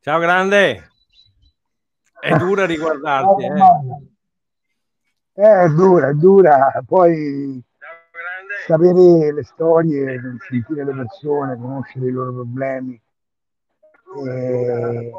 Ciao 0.00 0.18
grande. 0.18 0.90
È 2.20 2.36
dura 2.36 2.66
riguardarti. 2.68 3.44
Eh. 3.44 3.54
È 5.32 5.68
dura, 5.68 6.08
è 6.08 6.12
dura. 6.12 6.82
Poi 6.86 7.58
sapere 8.66 9.32
le 9.32 9.44
storie, 9.44 10.20
sentire 10.46 10.84
le 10.84 10.92
persone, 10.92 11.56
conoscere 11.56 12.06
i 12.06 12.10
loro 12.10 12.34
problemi. 12.34 13.00
È, 14.26 15.10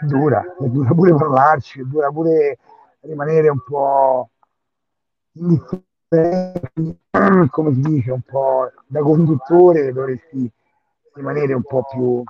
è 0.00 0.04
dura, 0.04 0.42
è 0.60 0.66
dura 0.66 0.92
pure 0.92 1.14
parlarci, 1.14 1.80
è 1.80 1.84
dura 1.84 2.10
pure 2.10 2.58
rimanere 3.00 3.48
un 3.48 3.64
po' 3.66 4.28
indifferenti 5.32 5.94
come 6.08 7.74
si 7.74 7.80
dice, 7.80 8.12
un 8.12 8.22
po' 8.22 8.70
da 8.86 9.00
conduttore 9.00 9.92
dovresti 9.92 10.50
rimanere 11.14 11.54
un 11.54 11.62
po' 11.62 11.84
più 11.90 12.22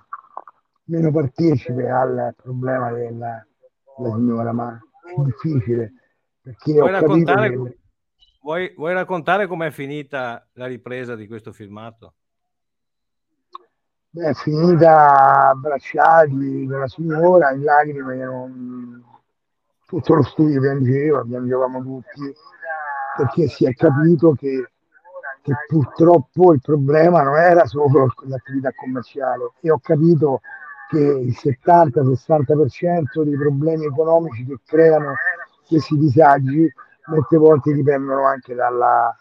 meno 0.85 1.11
partecipe 1.11 1.89
al 1.91 2.35
problema 2.41 2.91
della, 2.93 3.45
della 3.99 4.15
signora, 4.15 4.53
ma 4.53 4.81
è 5.05 5.21
difficile 5.23 5.93
perché 6.41 6.73
vuoi 6.73 6.91
raccontare, 6.91 7.51
che... 7.51 7.79
vuoi, 8.41 8.73
vuoi 8.77 8.95
raccontare 8.95 9.47
com'è 9.47 9.71
finita 9.71 10.47
la 10.53 10.67
ripresa 10.67 11.15
di 11.15 11.27
questo 11.27 11.53
filmato? 11.53 12.15
Beh, 14.11 14.29
è 14.29 14.33
finita 14.33 15.51
abbracciati 15.51 16.67
con 16.67 16.79
la 16.79 16.89
signora 16.89 17.51
in 17.51 17.65
lacrime, 17.65 18.17
non... 18.17 19.05
tutto 19.87 20.15
lo 20.15 20.23
studio 20.23 20.61
piangeva, 20.61 21.23
piangevamo 21.23 21.83
tutti 21.83 22.35
perché 23.17 23.49
si 23.49 23.65
è 23.65 23.73
capito 23.75 24.33
che, 24.33 24.71
che 25.43 25.53
purtroppo 25.67 26.53
il 26.53 26.61
problema 26.61 27.23
non 27.23 27.37
era 27.37 27.65
solo 27.67 28.13
l'attività 28.27 28.73
commerciale. 28.73 29.53
E 29.61 29.71
ho 29.71 29.79
capito 29.79 30.41
che 30.89 30.99
il 30.99 31.35
70-60% 31.37 33.23
dei 33.23 33.37
problemi 33.37 33.87
economici 33.87 34.45
che 34.45 34.59
creano 34.65 35.15
questi 35.67 35.97
disagi 35.99 36.73
molte 37.07 37.37
volte 37.37 37.73
dipendono 37.73 38.25
anche 38.25 38.55
dalla, 38.55 39.17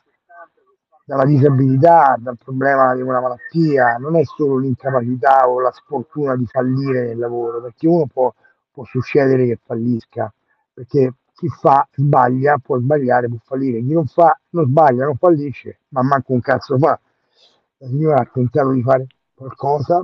dalla 1.05 1.25
disabilità, 1.25 2.15
dal 2.19 2.37
problema 2.37 2.93
di 2.95 3.01
una 3.01 3.19
malattia, 3.19 3.97
non 3.97 4.15
è 4.15 4.23
solo 4.23 4.57
l'incapacità 4.57 5.47
o 5.47 5.59
la 5.59 5.71
sfortuna 5.71 6.35
di 6.35 6.45
fallire 6.45 7.05
nel 7.05 7.17
lavoro, 7.17 7.61
perché 7.61 7.87
uno 7.87 8.07
può, 8.11 8.33
può 8.71 8.83
succedere 8.85 9.45
che 9.45 9.59
fallisca, 9.63 10.31
perché 10.73 11.13
chi 11.36 11.49
fa 11.49 11.88
sbaglia, 11.91 12.57
può 12.59 12.79
sbagliare, 12.79 13.27
può 13.27 13.38
fallire, 13.43 13.79
chi 13.79 13.91
non 13.93 14.05
fa 14.07 14.39
non 14.51 14.65
sbaglia, 14.65 15.05
non 15.05 15.17
fallisce, 15.17 15.79
ma 15.89 16.01
manco 16.01 16.31
un 16.31 16.39
cazzo 16.39 16.77
fa. 16.77 16.97
La 17.77 17.88
signora 17.88 18.21
ha 18.21 18.29
tentato 18.31 18.71
di 18.71 18.81
fare 18.81 19.05
qualcosa 19.33 20.01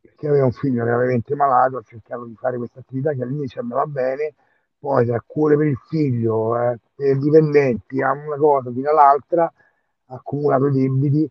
perché 0.00 0.28
aveva 0.28 0.46
un 0.46 0.52
figlio 0.52 0.84
gravemente 0.84 1.34
malato, 1.34 1.76
ha 1.76 1.82
cercato 1.82 2.24
di 2.24 2.34
fare 2.36 2.56
questa 2.56 2.80
attività 2.80 3.12
che 3.12 3.22
all'inizio 3.22 3.60
andava 3.60 3.84
bene, 3.84 4.34
poi 4.78 5.04
tra 5.06 5.22
cure 5.24 5.56
per 5.58 5.66
il 5.66 5.78
figlio, 5.88 6.58
eh, 6.58 6.78
per 6.94 7.16
i 7.16 7.18
dipendenti, 7.18 8.00
a 8.00 8.12
una 8.12 8.36
cosa 8.36 8.72
fino 8.72 8.88
all'altra, 8.88 9.44
ha 9.44 10.14
accumulato 10.14 10.70
debiti 10.70 11.30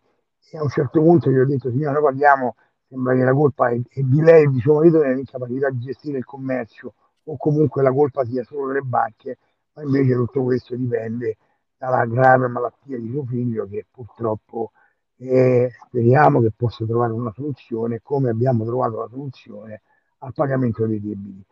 e 0.50 0.58
a 0.58 0.62
un 0.62 0.68
certo 0.68 1.00
punto 1.00 1.30
gli 1.30 1.38
ho 1.38 1.46
detto 1.46 1.68
signora 1.70 1.94
noi 1.94 2.02
parliamo, 2.02 2.54
sembra 2.88 3.14
che 3.14 3.24
la 3.24 3.32
colpa 3.32 3.70
è, 3.70 3.80
è 3.88 4.00
di 4.02 4.20
lei 4.22 4.44
e 4.44 4.48
di 4.48 4.62
marito 4.64 5.02
nell'incapacità 5.02 5.70
di 5.70 5.80
gestire 5.80 6.18
il 6.18 6.24
commercio 6.24 6.94
o 7.24 7.36
comunque 7.36 7.82
la 7.82 7.92
colpa 7.92 8.24
sia 8.24 8.42
solo 8.44 8.68
delle 8.68 8.80
banche, 8.80 9.38
ma 9.74 9.82
invece 9.82 10.14
tutto 10.14 10.42
questo 10.42 10.76
dipende 10.76 11.36
dalla 11.76 12.04
grave 12.06 12.48
malattia 12.48 12.98
di 12.98 13.10
suo 13.10 13.24
figlio 13.24 13.66
che 13.66 13.86
purtroppo 13.90 14.72
eh, 15.16 15.70
speriamo 15.86 16.40
che 16.40 16.52
possa 16.54 16.84
trovare 16.84 17.12
una 17.12 17.32
soluzione 17.32 18.00
come 18.02 18.30
abbiamo 18.30 18.64
trovato 18.64 19.00
la 19.00 19.08
soluzione 19.08 19.82
al 20.18 20.32
pagamento 20.32 20.86
dei 20.86 21.00
debiti. 21.00 21.44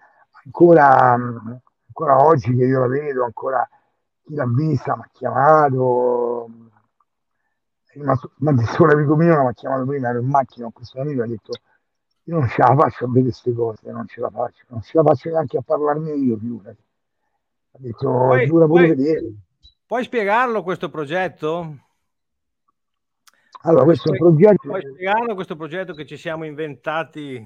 Ancora, 0.44 1.12
ancora 1.12 2.24
oggi 2.24 2.54
che 2.54 2.64
io 2.64 2.80
la 2.80 2.86
vedo, 2.86 3.24
ancora 3.24 3.68
chi 4.22 4.34
l'ha 4.34 4.46
vista 4.46 4.96
mi 4.96 5.02
ha 5.02 5.08
chiamato, 5.12 6.48
è 7.86 7.98
rimasto, 7.98 8.32
detto 8.36 8.82
un 8.84 8.90
amico 8.90 9.16
mio, 9.16 9.42
mi 9.42 9.48
ha 9.48 9.52
chiamato 9.52 9.84
prima, 9.84 10.08
ero 10.08 10.20
in 10.20 10.28
macchina 10.28 10.64
con 10.64 10.72
questo 10.72 11.00
amico, 11.00 11.22
ha 11.22 11.26
detto 11.26 11.52
io 12.24 12.38
non 12.38 12.48
ce 12.48 12.62
la 12.62 12.76
faccio 12.76 13.04
a 13.04 13.08
vedere 13.08 13.24
queste 13.24 13.52
cose, 13.52 13.90
non 13.90 14.06
ce 14.06 14.20
la 14.20 14.30
faccio, 14.30 14.64
non 14.68 14.82
ce 14.82 14.92
la 14.94 15.02
faccio 15.02 15.30
neanche 15.30 15.56
a 15.56 15.62
parlarne 15.62 16.12
io, 16.12 16.36
figurati. 16.36 16.82
Ha 17.72 17.78
detto, 17.78 18.10
puoi, 18.10 18.46
dura 18.46 18.66
pure 18.66 18.86
puoi, 18.86 18.96
vedere. 18.96 19.32
Puoi 19.86 20.04
spiegarlo 20.04 20.62
questo 20.62 20.90
progetto? 20.90 21.78
Allora, 23.62 23.84
questo 23.84 24.10
puoi, 24.10 24.18
progetto... 24.18 24.68
Puoi 24.68 24.82
spiegarlo 24.82 25.34
questo 25.34 25.56
progetto 25.56 25.94
che 25.94 26.06
ci 26.06 26.16
siamo 26.16 26.44
inventati 26.44 27.44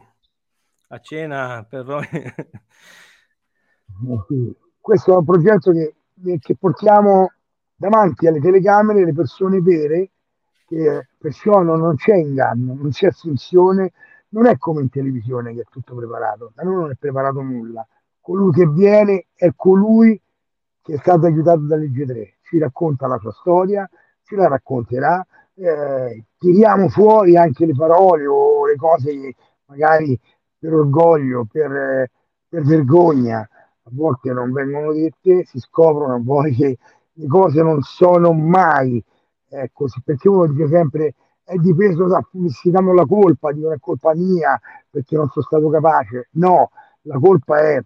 a 0.89 1.01
cena 1.01 1.67
per 1.69 1.85
noi? 1.85 2.07
questo 4.81 5.13
è 5.13 5.17
un 5.17 5.25
progetto 5.25 5.73
che, 5.73 5.95
che 6.41 6.57
portiamo 6.57 7.33
davanti 7.75 8.27
alle 8.27 8.41
telecamere 8.41 9.05
le 9.05 9.13
persone 9.13 9.61
vere, 9.61 10.11
che 10.67 11.09
perciò 11.19 11.63
non, 11.63 11.81
non 11.81 11.97
c'è 11.97 12.17
inganno, 12.17 12.75
non 12.75 12.91
c'è 12.91 13.11
finzione, 13.11 13.93
non 14.35 14.47
è 14.47 14.59
come 14.59 14.83
in 14.83 14.91
televisione 14.91 15.55
che 15.55 15.61
è 15.61 15.65
tutto 15.71 15.95
preparato, 15.95 16.53
da 16.55 16.65
noi 16.65 16.75
non 16.75 16.91
è 16.91 16.95
preparato 16.99 17.41
nulla. 17.41 17.87
Colui 18.21 18.53
che 18.53 18.67
viene 18.67 19.27
è 19.35 19.53
colui 19.55 20.21
che 20.83 20.95
è 20.95 20.99
stato 20.99 21.27
aiutato 21.27 21.61
da 21.61 21.77
Legge 21.77 22.05
3, 22.05 22.35
ci 22.43 22.59
racconta 22.59 23.07
la 23.07 23.19
sua 23.19 23.33
storia, 23.33 23.89
ci 24.25 24.35
la 24.35 24.49
racconterà, 24.49 25.25
eh, 25.55 26.25
tiriamo 26.37 26.89
fuori 26.89 27.37
anche 27.37 27.65
le 27.65 27.75
parole 27.75 28.27
o 28.27 28.67
le 28.67 28.77
cose 28.77 29.13
che 29.13 29.35
magari 29.67 30.19
per 30.59 30.75
orgoglio, 30.75 31.47
per, 31.51 32.11
per 32.49 32.63
vergogna, 32.65 33.39
a 33.39 33.91
volte 33.93 34.33
non 34.33 34.51
vengono 34.51 34.93
dette, 34.93 35.45
si 35.45 35.59
scoprono 35.61 36.21
poi 36.23 36.55
che 36.55 36.79
le 37.13 37.27
cose 37.29 37.63
non 37.63 37.83
sono 37.83 38.33
mai 38.33 39.03
eh, 39.51 39.71
così, 39.73 40.03
perché 40.05 40.29
uno 40.29 40.47
dice 40.47 40.69
sempre 40.69 41.15
è 41.45 41.57
dipeso 41.57 42.07
da 42.07 42.27
si 42.49 42.71
danno 42.71 42.95
la 42.95 43.05
colpa 43.05 43.53
di 43.53 43.61
non 43.61 43.73
è 43.75 43.79
colpa 43.79 44.15
mia 44.15 44.59
perché 44.91 45.15
non 45.17 45.29
sono 45.29 45.45
stato 45.45 45.69
capace. 45.69 46.29
No, 46.33 46.71
la 47.03 47.19
colpa 47.19 47.61
è 47.61 47.83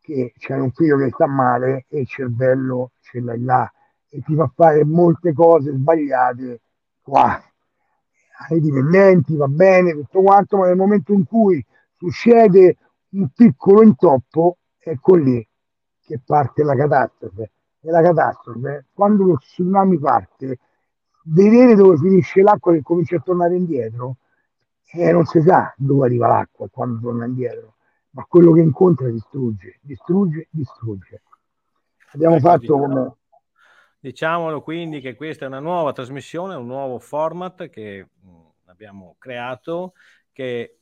che 0.00 0.32
c'è 0.38 0.56
un 0.56 0.70
figlio 0.70 0.96
che 0.98 1.10
sta 1.10 1.26
male 1.26 1.86
e 1.88 2.00
il 2.00 2.06
cervello 2.06 2.92
ce 3.00 3.20
l'hai 3.20 3.42
là 3.42 3.70
e 4.08 4.22
ti 4.22 4.34
fa 4.36 4.50
fare 4.54 4.84
molte 4.84 5.32
cose 5.32 5.72
sbagliate 5.72 6.60
qua. 7.02 7.42
Ai 8.48 8.60
dipendenti 8.60 9.36
va 9.36 9.48
bene, 9.48 9.92
tutto 9.92 10.22
quanto, 10.22 10.58
ma 10.58 10.66
nel 10.66 10.76
momento 10.76 11.12
in 11.12 11.24
cui 11.24 11.64
succede 11.96 12.76
un 13.10 13.28
piccolo 13.34 13.82
intoppo, 13.82 14.58
ecco 14.78 15.14
lì 15.14 15.46
che 16.00 16.20
parte 16.24 16.62
la 16.62 16.76
catastrofe. 16.76 17.50
E 17.80 17.90
la 17.90 18.02
catastrofe, 18.02 18.86
quando 18.92 19.24
lo 19.24 19.36
tsunami 19.36 19.98
parte, 19.98 20.58
vedere 21.24 21.74
dove 21.74 21.96
finisce 21.96 22.42
l'acqua 22.42 22.72
che 22.72 22.82
comincia 22.82 23.16
a 23.16 23.20
tornare 23.20 23.56
indietro 23.56 24.16
e 24.92 25.02
eh, 25.02 25.12
non 25.12 25.24
si 25.24 25.40
sa 25.40 25.72
dove 25.76 26.06
arriva 26.06 26.28
l'acqua 26.28 26.68
quando 26.68 27.00
torna 27.00 27.24
indietro, 27.24 27.74
ma 28.10 28.24
quello 28.24 28.52
che 28.52 28.60
incontra 28.60 29.08
distrugge, 29.08 29.78
distrugge, 29.80 30.48
distrugge. 30.50 31.22
Abbiamo 32.12 32.36
ecco, 32.36 32.46
fatto 32.46 32.60
diciamo, 32.60 32.86
come... 32.86 33.14
Diciamolo 33.98 34.62
quindi 34.62 35.00
che 35.00 35.14
questa 35.14 35.46
è 35.46 35.48
una 35.48 35.60
nuova 35.60 35.92
trasmissione, 35.92 36.54
un 36.54 36.66
nuovo 36.66 36.98
format 36.98 37.70
che 37.70 38.06
abbiamo 38.66 39.16
creato 39.18 39.94
che 40.30 40.78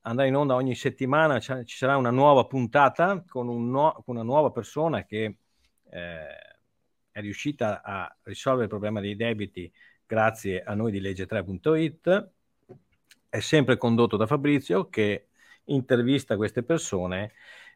andrà 0.00 0.26
in 0.26 0.34
onda 0.34 0.54
ogni 0.54 0.74
settimana, 0.74 1.38
ci 1.38 1.64
sarà 1.64 1.96
una 1.96 2.10
nuova 2.10 2.44
puntata 2.46 3.22
con, 3.26 3.48
un 3.48 3.70
no, 3.70 4.02
con 4.04 4.16
una 4.16 4.24
nuova 4.24 4.50
persona 4.50 5.04
che 5.04 5.36
eh, 5.90 6.26
è 7.14 7.20
riuscita 7.20 7.80
a 7.80 8.12
risolvere 8.24 8.64
il 8.64 8.70
problema 8.70 8.98
dei 8.98 9.14
debiti 9.14 9.70
grazie 10.04 10.64
a 10.64 10.74
noi 10.74 10.90
di 10.90 11.00
legge3.it. 11.00 12.30
È 13.28 13.38
sempre 13.38 13.76
condotto 13.76 14.16
da 14.16 14.26
Fabrizio 14.26 14.88
che 14.88 15.28
intervista 15.66 16.34
queste 16.34 16.64
persone. 16.64 17.30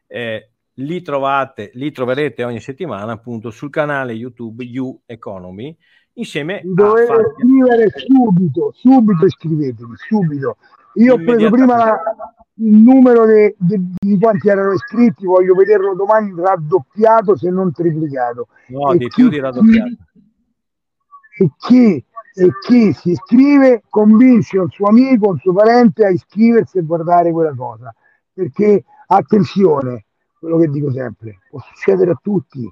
Eh, 0.07 0.49
li 0.73 1.01
trovate, 1.01 1.71
li 1.75 1.89
troverete 1.91 2.43
ogni 2.43 2.59
settimana 2.59 3.13
appunto 3.13 3.49
sul 3.49 3.69
canale 3.69 4.11
YouTube 4.11 4.61
You 4.65 5.03
Economy 5.05 5.75
insieme 6.13 6.59
Dovete 6.65 7.13
a 7.13 7.33
scrivere 7.33 7.89
subito, 7.95 8.73
subito 8.75 9.29
scrivetemi, 9.29 9.95
subito. 9.95 10.57
Io 10.95 11.13
ho 11.13 11.17
preso 11.17 11.49
prima 11.49 11.77
la, 11.77 12.01
il 12.59 12.75
numero 12.75 13.25
de, 13.25 13.55
de, 13.57 13.79
di 13.97 14.17
quanti 14.19 14.49
erano 14.49 14.73
iscritti, 14.73 15.25
voglio 15.25 15.55
vederlo 15.55 15.95
domani 15.95 16.33
raddoppiato 16.35 17.37
se 17.37 17.49
non 17.49 17.71
triplicato. 17.71 18.47
No, 18.67 18.91
e 18.91 18.97
di 18.97 19.07
chi, 19.07 19.21
più 19.21 19.29
di 19.29 19.39
raddoppiato. 19.39 19.95
E 21.37 21.51
chi, 21.57 22.05
e 22.33 22.51
chi 22.65 22.93
si 22.93 23.11
iscrive 23.11 23.83
convince 23.89 24.57
un 24.57 24.69
suo 24.69 24.87
amico, 24.87 25.29
un 25.29 25.37
suo 25.39 25.53
parente 25.53 26.05
a 26.05 26.09
iscriversi 26.09 26.77
e 26.77 26.83
guardare 26.83 27.31
quella 27.31 27.55
cosa. 27.55 27.93
Perché 28.33 28.83
attenzione, 29.07 30.05
quello 30.37 30.57
che 30.57 30.67
dico 30.67 30.91
sempre, 30.91 31.39
può 31.49 31.61
succedere 31.61 32.11
a 32.11 32.19
tutti, 32.21 32.69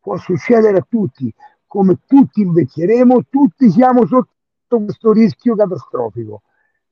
può 0.00 0.16
succedere 0.16 0.78
a 0.78 0.86
tutti, 0.88 1.32
come 1.66 2.00
tutti 2.06 2.40
invecchieremo, 2.40 3.26
tutti 3.30 3.70
siamo 3.70 4.04
sotto 4.04 4.82
questo 4.82 5.12
rischio 5.12 5.54
catastrofico. 5.54 6.42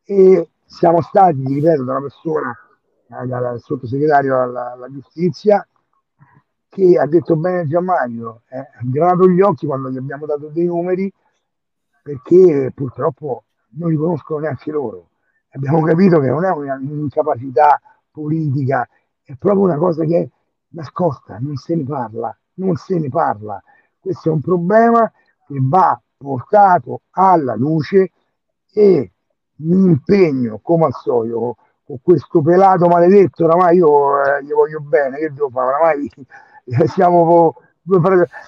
E 0.04 0.48
siamo 0.66 1.00
stati, 1.00 1.42
ripeto, 1.44 1.84
da 1.84 1.92
una 1.92 2.00
persona, 2.00 2.58
eh, 3.08 3.26
dal 3.26 3.60
sottosegretario 3.60 4.42
alla, 4.42 4.72
alla, 4.72 4.90
giustizia, 4.90 5.66
che 6.68 6.98
ha 6.98 7.06
detto 7.06 7.36
bene 7.36 7.66
Gianmario, 7.66 8.42
eh, 8.48 8.58
ha 8.58 8.80
granato 8.82 9.28
gli 9.28 9.40
occhi 9.40 9.66
quando 9.66 9.90
gli 9.90 9.96
abbiamo 9.96 10.26
dato 10.26 10.48
dei 10.48 10.66
numeri, 10.66 11.10
perché 12.02 12.72
purtroppo 12.74 13.44
non 13.76 13.90
li 13.90 13.96
conoscono 13.96 14.40
neanche 14.40 14.70
loro. 14.70 15.10
Abbiamo 15.50 15.82
capito 15.82 16.20
che 16.20 16.28
non 16.28 16.44
è 16.44 16.50
un'incapacità 16.50 17.80
politica, 18.10 18.86
è 19.22 19.34
proprio 19.36 19.64
una 19.64 19.76
cosa 19.76 20.04
che 20.04 20.20
è 20.20 20.28
nascosta, 20.68 21.38
non 21.40 21.56
se 21.56 21.74
ne 21.76 21.84
parla, 21.84 22.36
non 22.54 22.76
se 22.76 22.98
ne 22.98 23.08
parla. 23.08 23.62
Questo 23.98 24.28
è 24.28 24.32
un 24.32 24.40
problema 24.40 25.10
che 25.46 25.56
va 25.60 25.98
portato 26.16 27.02
alla 27.10 27.54
luce 27.54 28.12
e 28.72 29.12
mi 29.56 29.86
impegno 29.86 30.58
come 30.62 30.86
al 30.86 30.92
solito 30.94 31.56
con 31.86 31.98
questo 32.02 32.42
pelato 32.42 32.88
maledetto, 32.88 33.44
oramai 33.44 33.76
io 33.76 34.22
eh, 34.22 34.42
gli 34.42 34.52
voglio 34.52 34.80
bene, 34.80 35.18
che 35.18 35.32
devo 35.32 35.48
fare? 35.50 35.66
Oramai 35.68 36.10
eh, 36.64 36.86
siamo 36.88 37.54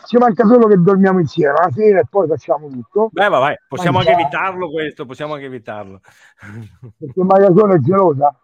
ci 0.07 0.17
manca 0.17 0.45
solo 0.45 0.67
che 0.67 0.77
dormiamo 0.79 1.21
insieme 1.21 1.53
la 1.53 1.71
sera 1.73 2.01
e 2.01 2.07
poi 2.11 2.27
facciamo 2.27 2.67
tutto. 2.69 3.09
Beh, 3.13 3.29
vai, 3.29 3.57
possiamo 3.69 3.99
Mangiare. 3.99 4.17
anche 4.17 4.29
evitarlo 4.29 4.71
questo, 4.71 5.07
possiamo 5.07 5.35
anche 5.35 5.47
evitarlo. 5.47 6.01
Perché 6.99 7.23
Maria 7.23 7.53
Sola 7.55 7.75
è 7.75 7.79
gelosa? 7.79 8.37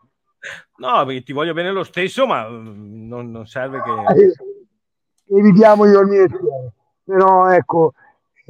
No, 0.76 1.06
perché 1.06 1.22
ti 1.22 1.32
voglio 1.32 1.54
bene 1.54 1.72
lo 1.72 1.84
stesso, 1.84 2.26
ma 2.26 2.46
mm, 2.46 3.08
non, 3.08 3.30
non 3.30 3.46
serve 3.46 3.80
che... 3.80 4.22
Eh, 4.22 5.38
evitiamo 5.38 5.86
di 5.86 5.92
dormire 5.92 6.24
insieme. 6.24 6.72
Però 7.02 7.50
ecco, 7.50 7.94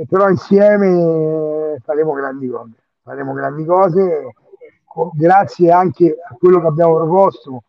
però 0.08 0.28
insieme 0.28 1.78
faremo 1.84 2.12
grandi 2.14 2.48
cose 2.48 2.83
faremo 3.04 3.34
grandi 3.34 3.66
cose, 3.66 4.34
grazie 5.12 5.70
anche 5.70 6.16
a 6.26 6.34
quello 6.38 6.58
che 6.60 6.66
abbiamo 6.66 6.94
proposto 6.94 7.64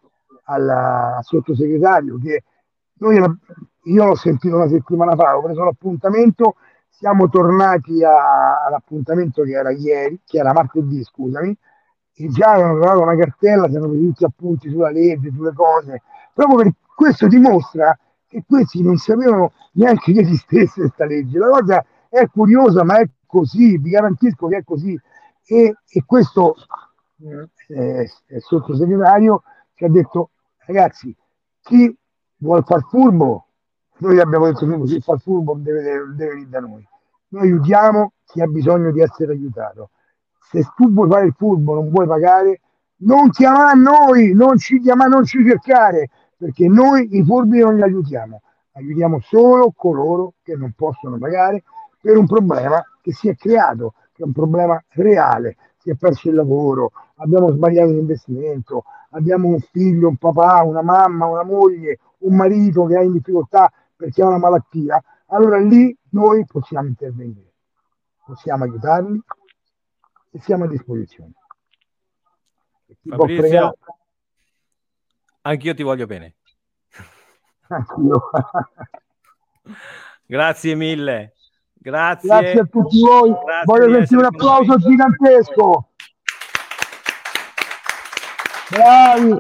al, 0.45 1.19
sottosegretario, 1.21 2.17
che 2.19 2.43
noi, 2.99 3.17
io 3.17 4.05
l'ho 4.05 4.15
sentito 4.15 4.55
una 4.55 4.69
settimana 4.69 5.13
fa, 5.15 5.38
ho 5.38 5.41
preso 5.41 5.63
l'appuntamento, 5.63 6.55
siamo 6.88 7.27
tornati 7.27 8.01
a, 8.01 8.63
all'appuntamento 8.65 9.43
che 9.43 9.51
era 9.51 9.71
ieri, 9.71 10.21
che 10.25 10.38
era 10.38 10.53
martedì, 10.53 11.03
scusami, 11.03 11.55
e 12.17 12.27
già 12.29 12.51
avevano 12.51 12.79
trovato 12.79 13.01
una 13.01 13.17
cartella, 13.17 13.67
si 13.67 13.75
erano 13.75 13.89
presi 13.89 14.05
tutti 14.05 14.23
appunti 14.23 14.69
sulla 14.69 14.89
legge, 14.89 15.31
sulle 15.36 15.53
cose, 15.53 16.01
proprio 16.33 16.57
per 16.59 16.73
questo 16.95 17.27
dimostra 17.27 17.97
che 18.25 18.41
questi 18.47 18.81
non 18.81 18.95
sapevano 18.95 19.51
neanche 19.73 20.13
che 20.13 20.21
esistesse 20.21 20.79
questa 20.79 21.03
legge. 21.03 21.38
La 21.38 21.49
cosa 21.49 21.86
è 22.07 22.25
curiosa, 22.29 22.86
ma 22.86 22.99
è 22.99 23.09
così, 23.25 23.77
vi 23.77 23.89
garantisco 23.89 24.47
che 24.47 24.57
è 24.57 24.63
così 24.63 24.97
e, 25.45 25.75
e 25.87 26.03
questo 26.05 26.55
eh, 27.67 28.09
il 28.27 28.41
sottosegretario 28.41 29.43
ci 29.75 29.85
ha 29.85 29.89
detto 29.89 30.31
ragazzi 30.65 31.15
chi 31.61 31.95
vuole 32.37 32.63
far 32.63 32.83
furbo 32.83 33.45
noi 33.97 34.19
abbiamo 34.19 34.45
detto 34.45 34.67
che 34.67 34.81
chi 34.83 35.01
fa 35.01 35.17
furbo 35.17 35.55
deve, 35.57 35.81
deve 36.15 36.31
venire 36.31 36.49
da 36.49 36.59
noi. 36.59 36.85
Noi 37.29 37.43
aiutiamo 37.43 38.11
chi 38.25 38.41
ha 38.41 38.47
bisogno 38.47 38.91
di 38.91 38.99
essere 39.01 39.31
aiutato. 39.31 39.91
Se 40.49 40.67
tu 40.75 40.91
vuoi 40.91 41.09
fare 41.09 41.27
il 41.27 41.33
furbo 41.37 41.75
non 41.75 41.89
vuoi 41.89 42.05
pagare 42.05 42.59
non 42.97 43.29
chiama 43.29 43.69
a 43.69 43.73
noi 43.73 44.33
non 44.33 44.57
ci 44.57 44.79
chiama 44.79 45.05
non 45.05 45.25
ci 45.25 45.45
cercare 45.45 46.09
perché 46.37 46.67
noi 46.67 47.15
i 47.15 47.23
furbi 47.23 47.59
non 47.59 47.75
li 47.75 47.83
aiutiamo. 47.83 48.41
Aiutiamo 48.73 49.19
solo 49.21 49.71
coloro 49.73 50.33
che 50.43 50.55
non 50.55 50.73
possono 50.75 51.17
pagare 51.17 51.63
per 52.01 52.17
un 52.17 52.27
problema 52.27 52.83
che 53.01 53.13
si 53.13 53.29
è 53.29 53.35
creato 53.35 53.93
è 54.22 54.26
un 54.26 54.34
problema 54.34 54.82
reale, 54.89 55.57
si 55.78 55.89
è 55.89 55.95
perso 55.95 56.30
il 56.30 56.36
lavoro, 56.36 56.91
abbiamo 57.16 57.51
sbagliato 57.51 57.91
l'investimento, 57.91 58.84
abbiamo 59.11 59.47
un 59.47 59.59
figlio, 59.59 60.09
un 60.09 60.18
papà, 60.18 60.63
una 60.63 60.82
mamma, 60.82 61.26
una 61.28 61.43
moglie, 61.43 61.99
un 62.20 62.36
marito 62.36 62.86
che 62.86 62.97
ha 62.97 63.01
in 63.01 63.11
difficoltà 63.11 63.72
perché 63.95 64.22
ha 64.22 64.28
una 64.28 64.38
malattia, 64.38 65.01
allora 65.28 65.57
lì 65.57 65.95
noi 66.09 66.45
possiamo 66.45 66.88
intervenire, 66.88 67.53
possiamo 68.26 68.63
aiutarli 68.63 69.22
e 70.32 70.39
siamo 70.39 70.66
a 70.66 70.68
disposizione. 70.68 71.34
Fabrizio, 73.07 73.78
anch'io 75.41 75.74
ti 75.74 75.84
voglio 75.84 76.05
bene. 76.05 76.36
Anch'io. 77.68 78.30
Grazie 80.26 80.76
mille. 80.76 81.34
Grazie. 81.86 82.27
Grazie 82.27 82.59
a 82.61 82.65
tutti 82.65 82.99
voi. 82.99 83.29
Grazie 83.29 83.63
Voglio 83.65 83.93
sentire 83.93 84.19
un 84.19 84.25
applauso 84.25 84.77
gigantesco. 84.77 85.89
Bravi. 88.71 89.38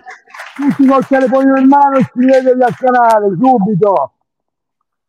Tutti 0.55 0.85
col 0.85 1.07
telefonino 1.07 1.57
in 1.57 1.67
mano 1.67 1.97
iscrivetevi 1.97 2.61
al 2.61 2.75
canale 2.75 3.35
subito. 3.35 4.13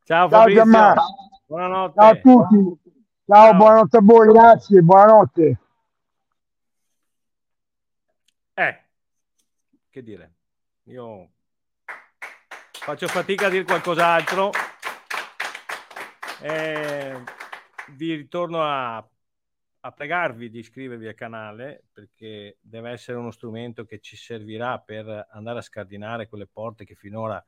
Ciao, 0.05 0.29
Ciao 0.29 0.41
Fabrizio. 0.41 0.65
Buonanotte. 1.47 2.01
Ciao 2.01 2.11
a 2.11 2.15
tutti. 2.15 2.79
Ciao, 3.27 3.45
Ciao, 3.45 3.55
buonanotte 3.55 3.97
a 3.99 4.01
voi, 4.03 4.33
grazie, 4.33 4.81
buonanotte. 4.81 5.59
Eh, 8.55 8.81
che 9.91 10.03
dire, 10.03 10.33
io 10.85 11.29
faccio 12.73 13.07
fatica 13.09 13.47
a 13.47 13.51
dire 13.51 13.65
qualcos'altro. 13.65 14.51
Eh, 16.49 17.25
vi 17.97 18.15
ritorno 18.15 18.63
a, 18.63 18.99
a 18.99 19.91
pregarvi 19.93 20.49
di 20.49 20.61
iscrivervi 20.61 21.09
al 21.09 21.15
canale 21.17 21.87
perché 21.93 22.59
deve 22.61 22.91
essere 22.93 23.19
uno 23.19 23.33
strumento 23.33 23.85
che 23.85 23.99
ci 23.99 24.17
servirà 24.17 24.79
per 24.79 25.27
andare 25.33 25.59
a 25.59 25.63
scardinare 25.63 26.29
quelle 26.29 26.47
porte 26.47 26.85
che 26.85 26.95
finora 26.95 27.45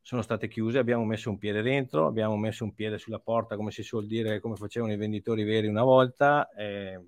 sono 0.00 0.22
state 0.22 0.48
chiuse, 0.48 0.78
abbiamo 0.78 1.04
messo 1.04 1.30
un 1.30 1.38
piede 1.38 1.62
dentro, 1.62 2.06
abbiamo 2.06 2.36
messo 2.36 2.64
un 2.64 2.74
piede 2.74 2.98
sulla 2.98 3.20
porta, 3.20 3.54
come 3.54 3.70
si 3.70 3.84
suol 3.84 4.08
dire, 4.08 4.40
come 4.40 4.56
facevano 4.56 4.92
i 4.92 4.96
venditori 4.96 5.44
veri 5.44 5.68
una 5.68 5.84
volta, 5.84 6.50
eh, 6.56 7.00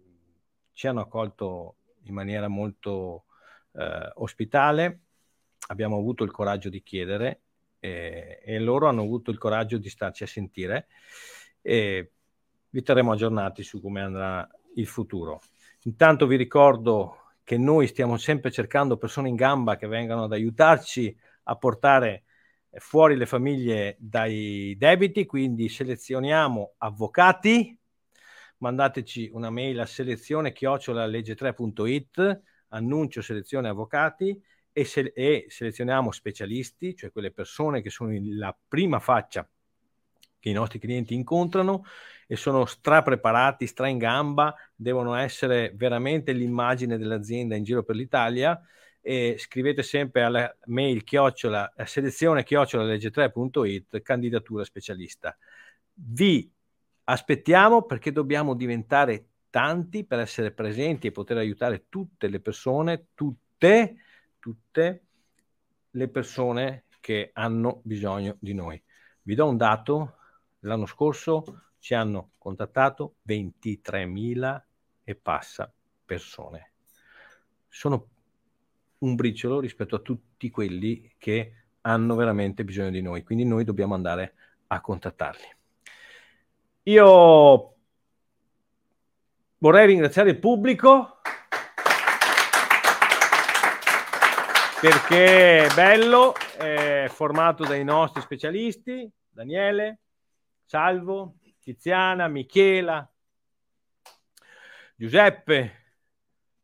ci 0.71 0.87
hanno 0.87 1.01
accolto 1.01 1.79
in 2.05 2.15
maniera 2.15 2.47
molto 2.47 3.25
eh, 3.73 4.13
ospitale, 4.15 5.01
abbiamo 5.69 5.97
avuto 5.97 6.23
il 6.23 6.31
coraggio 6.31 6.69
di 6.69 6.85
chiedere 6.85 7.41
eh, 7.81 8.41
e 8.45 8.59
loro 8.59 8.87
hanno 8.87 9.03
avuto 9.03 9.31
il 9.31 9.39
coraggio 9.39 9.79
di 9.79 9.89
starci 9.89 10.23
a 10.23 10.27
sentire 10.27 10.87
e 11.61 12.13
vi 12.69 12.83
terremo 12.83 13.13
aggiornati 13.13 13.63
su 13.63 13.81
come 13.81 14.01
andrà 14.01 14.49
il 14.77 14.87
futuro. 14.87 15.41
Intanto 15.85 16.27
vi 16.27 16.37
ricordo 16.37 17.17
che 17.43 17.59
noi 17.59 17.89
stiamo 17.89 18.17
sempre 18.17 18.53
cercando 18.53 18.97
persone 18.97 19.29
in 19.29 19.35
gamba 19.35 19.77
che 19.77 19.89
vengano 19.89 20.25
ad 20.25 20.33
aiutarci 20.33 21.17
a 21.45 21.57
portare 21.57 22.25
fuori 22.75 23.17
le 23.17 23.27
famiglie 23.27 23.97
dai 23.99 24.77
debiti, 24.79 25.27
quindi 25.27 25.69
selezioniamo 25.69 26.75
avvocati, 26.79 27.77
mandateci 28.59 29.31
una 29.33 29.51
mail 29.51 29.81
a 29.81 29.87
selezione 29.87 30.53
chiocciola 30.53 31.07
legge3.it, 31.07 32.43
annuncio 32.69 33.23
selezione 33.23 33.69
avvocati 33.69 34.41
e, 34.81 34.85
se- 34.85 35.13
e 35.15 35.47
selezioniamo 35.49 36.11
specialisti, 36.11 36.97
cioè 36.97 37.13
quelle 37.13 37.31
persone 37.31 37.83
che 37.83 37.91
sono 37.91 38.17
la 38.35 38.57
prima 38.67 38.99
faccia 38.99 39.49
che 40.39 40.49
i 40.49 40.55
nostri 40.55 40.79
clienti 40.79 41.15
incontrano 41.15 41.85
e 42.27 42.35
sono 42.35 42.65
strapreparati, 42.65 43.67
stra 43.67 43.89
in 43.89 43.99
gamba, 43.99 44.55
devono 44.75 45.15
essere 45.15 45.73
veramente 45.75 46.33
l'immagine 46.33 46.97
dell'azienda 46.97 47.57
in 47.57 47.65
giro 47.65 47.83
per 47.83 47.97
l'Italia 47.97 48.59
e 49.03 49.37
scrivete 49.39 49.83
sempre 49.83 50.23
alla 50.23 50.57
mail 50.67 51.05
chiocciola 51.05 51.73
selezione 51.85 52.43
chiocciola 52.43 52.85
legge3.it 52.85 54.01
candidatura 54.01 54.65
specialista. 54.65 55.37
Vi 55.93 56.51
aspettiamo 57.05 57.83
perché 57.83 58.13
dobbiamo 58.13 58.55
diventare 58.55 59.27
tanti 59.51 60.05
per 60.05 60.21
essere 60.21 60.53
presenti 60.53 61.09
e 61.09 61.13
poter 61.13 61.37
aiutare 61.37 61.87
tutte 61.91 62.29
le 62.29 62.41
persone, 62.41 63.09
tutte, 63.15 63.97
tutte 64.41 65.05
le 65.91 66.09
persone 66.09 66.85
che 67.01 67.31
hanno 67.33 67.81
bisogno 67.85 68.37
di 68.41 68.55
noi. 68.55 68.83
Vi 69.23 69.35
do 69.35 69.49
un 69.49 69.57
dato, 69.57 70.17
l'anno 70.61 70.87
scorso 70.87 71.63
ci 71.79 71.95
hanno 71.95 72.33
contattato 72.39 73.17
23.000 73.27 74.63
e 75.05 75.15
passa 75.15 75.73
persone. 76.05 76.73
Sono 77.69 78.09
un 78.99 79.15
briciolo 79.15 79.61
rispetto 79.61 79.97
a 79.97 80.01
tutti 80.01 80.51
quelli 80.51 81.15
che 81.17 81.55
hanno 81.83 82.15
veramente 82.15 82.65
bisogno 82.65 82.91
di 82.91 83.01
noi, 83.01 83.23
quindi 83.23 83.45
noi 83.45 83.65
dobbiamo 83.65 83.95
andare 83.95 84.35
a 84.67 84.81
contattarli. 84.81 85.57
Io 86.85 87.75
vorrei 89.59 89.87
ringraziare 89.87 90.31
il 90.31 90.39
pubblico 90.39 91.21
perché 94.81 95.67
è 95.67 95.75
bello, 95.75 96.35
è 96.57 97.07
formato 97.11 97.65
dai 97.65 97.85
nostri 97.85 98.23
specialisti, 98.23 99.11
Daniele, 99.29 99.99
Salvo, 100.65 101.35
Tiziana, 101.61 102.29
Michela, 102.29 103.07
Giuseppe, 104.97 105.75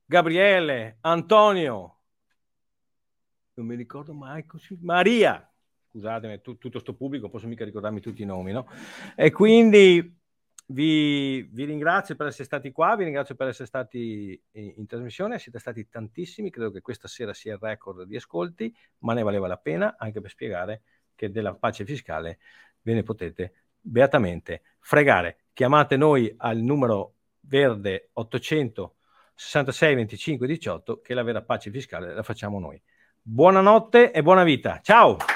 Gabriele, 0.07 0.97
Antonio, 1.03 1.99
non 3.55 3.67
mi 3.67 3.75
ricordo 3.75 4.15
mai 4.15 4.47
così, 4.47 4.79
Maria, 4.81 5.47
scusatemi, 5.91 6.41
tu, 6.41 6.53
tutto 6.53 6.71
questo 6.71 6.95
pubblico, 6.95 7.29
posso 7.29 7.47
mica 7.47 7.67
ricordarmi 7.67 8.01
tutti 8.01 8.23
i 8.23 8.27
nomi, 8.27 8.53
no? 8.53 8.67
E 9.15 9.31
quindi 9.31 10.19
vi, 10.67 11.43
vi, 11.53 11.65
ringrazio 11.65 12.17
per 12.17 12.27
essere 12.27 12.45
stati 12.45 12.73
qua, 12.73 12.97
vi 12.97 13.05
ringrazio 13.05 13.35
per 13.35 13.49
essere 13.49 13.67
stati 13.67 14.41
in, 14.53 14.73
in, 14.77 14.87
trasmissione, 14.87 15.39
siete 15.39 15.59
stati 15.59 15.89
tantissimi, 15.89 16.51
credo 16.51 16.71
che 16.71 16.81
questa 16.81 17.09
sera 17.09 17.33
sia 17.33 17.53
il 17.53 17.59
record 17.61 18.03
di 18.03 18.17
ascolti, 18.17 18.75
ma 18.99 19.15
ne 19.15 19.23
valeva 19.23 19.47
la 19.47 19.57
pena 19.57 19.97
anche 19.99 20.21
per 20.21 20.31
spiegare 20.31 20.83
che 21.15 21.31
della 21.31 21.55
pace 21.55 21.85
fiscale 21.85 22.39
ve 22.83 22.95
ne 22.95 23.03
potete 23.03 23.53
beatamente 23.81 24.63
fregare. 24.81 25.39
Chiamate 25.53 25.97
noi 25.97 26.33
al 26.37 26.59
numero 26.59 27.15
verde 27.41 28.11
866 28.15 29.95
25 29.95 30.47
18 30.47 31.01
che 31.01 31.15
la 31.15 31.23
vera 31.23 31.43
pace 31.43 31.71
fiscale 31.71 32.13
la 32.13 32.23
facciamo 32.23 32.59
noi. 32.59 32.81
Buonanotte 33.23 34.13
e 34.13 34.23
buona 34.23 34.45
vita. 34.45 34.81
Ciao! 34.83 35.36